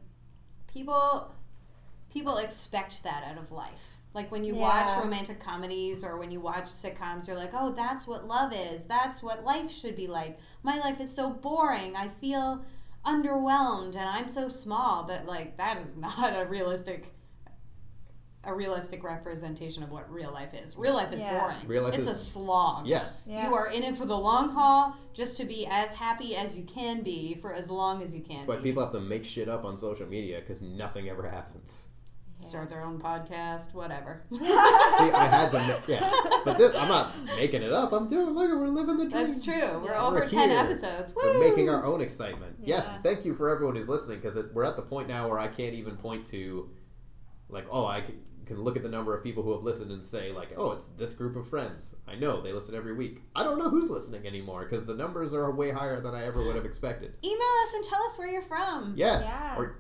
[0.67, 1.33] people
[2.09, 3.97] people expect that out of life.
[4.17, 8.07] Like when you watch romantic comedies or when you watch sitcoms, you're like, "Oh, that's
[8.07, 8.85] what love is.
[8.85, 10.39] That's what life should be like.
[10.63, 11.95] My life is so boring.
[11.95, 12.65] I feel
[13.05, 17.13] underwhelmed and I'm so small." But like that is not a realistic
[18.43, 20.75] a realistic representation of what real life is.
[20.75, 21.37] Real life is Yeah.
[21.39, 21.67] boring.
[21.67, 22.87] Real life it's is- a slog.
[22.87, 23.09] yeah.
[23.27, 23.47] Yeah.
[23.47, 26.63] You are in it for the long haul, just to be as happy as you
[26.63, 28.63] can be for as long as you can That's why be.
[28.63, 31.89] people have to make shit up on social media because nothing ever happens.
[32.39, 34.21] Start their own podcast, whatever.
[34.31, 36.11] See, I had to, yeah.
[36.45, 37.91] But this, I'm not making it up.
[37.91, 38.27] I'm doing.
[38.29, 39.25] Look, we're living the dream.
[39.27, 39.81] That's true.
[39.83, 40.03] We're Yeah.
[40.05, 40.59] over We're 10 here.
[40.59, 41.13] episodes.
[41.15, 41.23] Woo!
[41.25, 42.55] We're making our own excitement.
[42.63, 45.47] Yes, thank you for everyone who's listening because we're at the point now where I
[45.47, 46.69] can't even point to,
[47.49, 50.05] like, oh, I can, can look at the number of people who have listened and
[50.05, 51.95] say, like, oh, it's this group of friends.
[52.07, 53.23] I know they listen every week.
[53.35, 56.41] I don't know who's listening anymore because the numbers are way higher than I ever
[56.43, 57.13] would have expected.
[57.23, 58.93] Email us and tell us where you're from.
[58.95, 59.57] Yes, Yeah.
[59.57, 59.79] or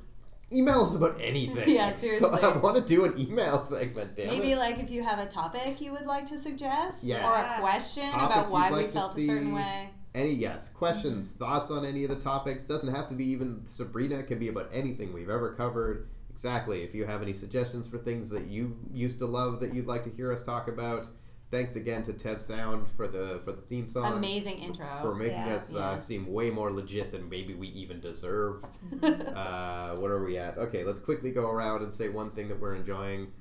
[0.51, 1.67] email us about anything.
[1.75, 2.29] Yeah, seriously.
[2.39, 2.53] So.
[2.53, 4.15] I want to do an email segment.
[4.15, 4.57] Damn Maybe it.
[4.57, 7.23] like if you have a topic you would like to suggest Yes.
[7.25, 9.27] or a question Topics about why you'd we like to felt a see.
[9.27, 9.89] certain way.
[10.15, 11.43] Any yes, questions, Mm-hmm.
[11.43, 14.19] thoughts on any of the topics doesn't have to be even Sabrina.
[14.19, 16.07] It can be about anything we've ever covered.
[16.31, 16.83] exactly.
[16.83, 20.03] If you have any suggestions for things that you used to love that you'd like
[20.03, 21.07] to hear us talk about,
[21.51, 24.13] thanks again to Teb Sound for the for the theme song.
[24.13, 24.85] Amazing intro.
[25.01, 25.55] For making Yeah.
[25.55, 25.79] us Yeah.
[25.91, 28.63] uh, seem way more legit than maybe we even deserve.
[29.03, 30.57] uh, what are we at?
[30.57, 33.31] Okay, let's quickly go around and say one thing that we're enjoying.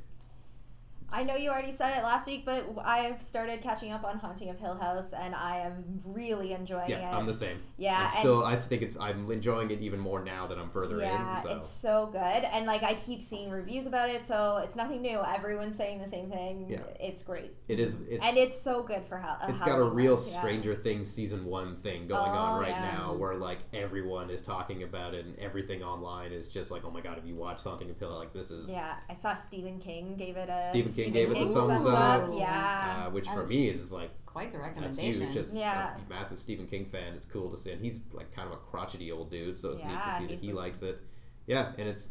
[1.13, 4.51] I know you already said it last week, but I've started catching up on Haunting
[4.51, 7.15] of Hill House, and I am really enjoying Yeah, it.
[7.15, 7.63] I'm the same.
[7.79, 8.45] Yeah, I'm still.
[8.45, 8.99] I think it's.
[8.99, 11.43] I'm enjoying it even more now that I'm further yeah, in.
[11.43, 15.01] So it's so good, and like I keep seeing reviews about it, so it's nothing
[15.01, 15.21] new.
[15.23, 16.67] Everyone's saying the same thing.
[16.69, 16.81] Yeah.
[16.99, 17.95] it's great, it is.
[18.09, 21.45] It's, and it's so good for how uh, it's got a real Stranger Things season
[21.45, 22.93] one thing going on Oh, right yeah.
[22.97, 26.91] now, where like everyone is talking about it, and everything online is just like, oh
[26.91, 28.17] my god, have you watched Haunting of Hill?
[28.19, 28.69] Like this is.
[28.71, 31.87] Yeah, I saw Stephen King gave it a Stephen King gave it the thumbs thumbs
[31.87, 32.23] up.
[32.25, 32.31] up.
[32.33, 35.27] Yeah, Uh, which That for is me is like Quite the that's recommendation.
[35.29, 35.37] huge.
[35.37, 35.97] As Yeah.
[35.97, 38.59] a massive Stephen King fan, it's cool to see, and he's like kind of a
[38.59, 41.01] crotchety old dude, so it's neat to see that he a- likes it.
[41.47, 42.11] Yeah, and it's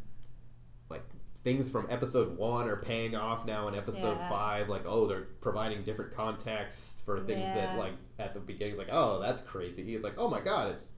[0.89, 1.03] like
[1.43, 4.29] things from episode one are paying off now in episode Yeah.
[4.29, 4.69] five.
[4.69, 8.89] Like, oh, they're providing different context for things that like at the beginning is like,
[8.91, 9.93] oh, that's crazy.
[9.93, 10.89] It's like, oh my god, it's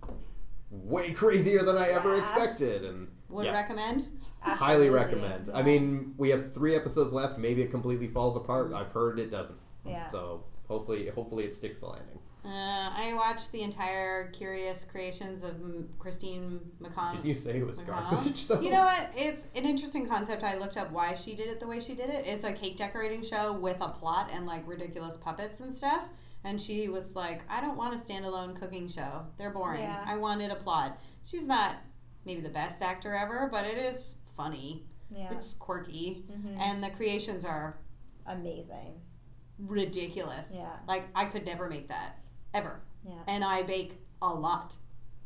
[0.71, 3.51] way crazier than I ever expected, and Would yeah.
[4.41, 4.59] Recommend.
[4.59, 5.19] highly Absolutely.
[5.19, 5.49] recommend.
[5.53, 7.38] I mean, we have three episodes left.
[7.38, 8.73] Maybe it completely falls apart.
[8.73, 9.59] I've heard it doesn't.
[9.85, 10.07] Yeah.
[10.09, 12.19] So hopefully, hopefully it sticks the landing.
[12.45, 12.49] Uh,
[12.95, 17.11] I watched the entire Curious Creations of M- Christine McCon.
[17.17, 18.11] Did you say it was McConnell.
[18.11, 18.61] garbage though?
[18.61, 19.11] You know what?
[19.17, 20.43] It's an interesting concept.
[20.43, 22.25] I looked up why she did it the way she did it.
[22.25, 26.05] It's a cake decorating show with a plot and like ridiculous puppets and stuff.
[26.45, 29.25] And she was like, I don't want a standalone cooking show.
[29.38, 29.81] They're boring.
[29.81, 30.01] Yeah.
[30.05, 30.97] I wanted a plot.
[31.23, 31.75] She's not
[32.23, 34.85] maybe the best actor ever, but it is funny.
[35.09, 36.25] Yeah, It's quirky.
[36.31, 36.57] Mhm.
[36.59, 37.77] And the creations are
[38.25, 39.01] amazing.
[39.59, 40.51] ridiculous.
[40.55, 40.77] Yeah.
[40.88, 42.19] Like, I could never make that.
[42.53, 42.81] Ever.
[43.03, 43.23] Yeah.
[43.27, 44.77] And I bake a lot.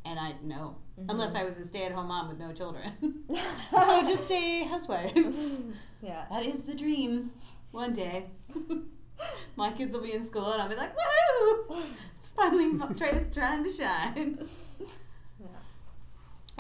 [0.06, 0.78] And I know.
[1.00, 1.10] Mm-hmm.
[1.10, 2.92] Unless I was a stay at home mom with no children.
[3.72, 5.14] so just a housewife.
[6.02, 6.26] yeah.
[6.32, 7.32] That is the dream.
[7.72, 8.28] One day.
[9.56, 11.84] My kids will be in school and I'll be like, woohoo!
[12.18, 14.40] It's finally Trey's time to shine.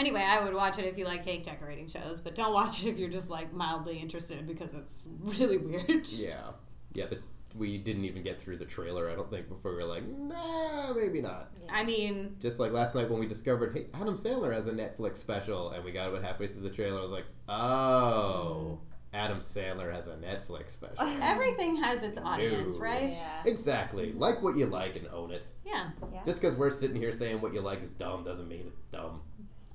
[0.02, 0.08] Yeah.
[0.18, 2.90] Anyway, I would watch it if you like cake decorating shows, but don't watch it
[2.90, 6.08] if you're just like mildly interested because it's really weird.
[6.08, 6.52] Yeah,
[6.94, 7.06] yeah.
[7.08, 7.20] The,
[7.56, 9.10] we didn't even get through the trailer.
[9.10, 11.52] I don't think before we were like, nah, maybe not.
[11.70, 15.18] I mean, Just like last night when we discovered, hey, Adam Sandler has a Netflix
[15.18, 17.00] special, and we got about halfway through the trailer.
[17.00, 18.80] I was like, oh,
[19.14, 20.96] Adam Sandler has a Netflix special.
[21.22, 22.84] everything has its audience, No.
[22.84, 23.12] right?
[23.12, 23.42] Yeah.
[23.46, 24.14] exactly.
[24.14, 25.48] Like what you like and own it.
[25.66, 25.90] Yeah.
[26.14, 26.22] Yeah.
[26.26, 29.22] Just because we're sitting here saying what you like is dumb doesn't mean it's dumb.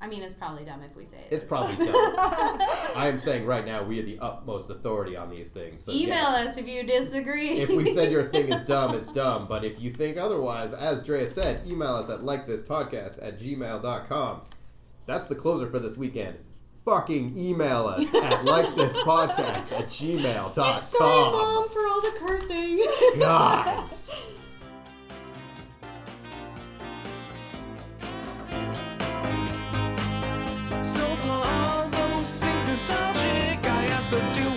[0.00, 1.28] I mean, it's probably dumb if we say it.
[1.30, 1.48] It's is.
[1.48, 1.94] probably dumb.
[1.96, 5.82] I am saying right now we are the utmost authority on these things.
[5.84, 6.48] So Email yes.
[6.48, 7.48] us if you disagree.
[7.60, 9.46] if we said your thing is dumb, it's dumb.
[9.48, 14.42] But if you think otherwise, as Drea said, email us at likethispodcast at gmail.com.
[15.06, 16.36] That's the closer for this weekend.
[16.84, 20.82] Fucking email us at likethispodcast at gmail.com.
[20.82, 22.86] Sorry, mom, for all the cursing.
[23.18, 23.90] God.
[30.86, 34.55] So for all those things nostalgic, I ask, so do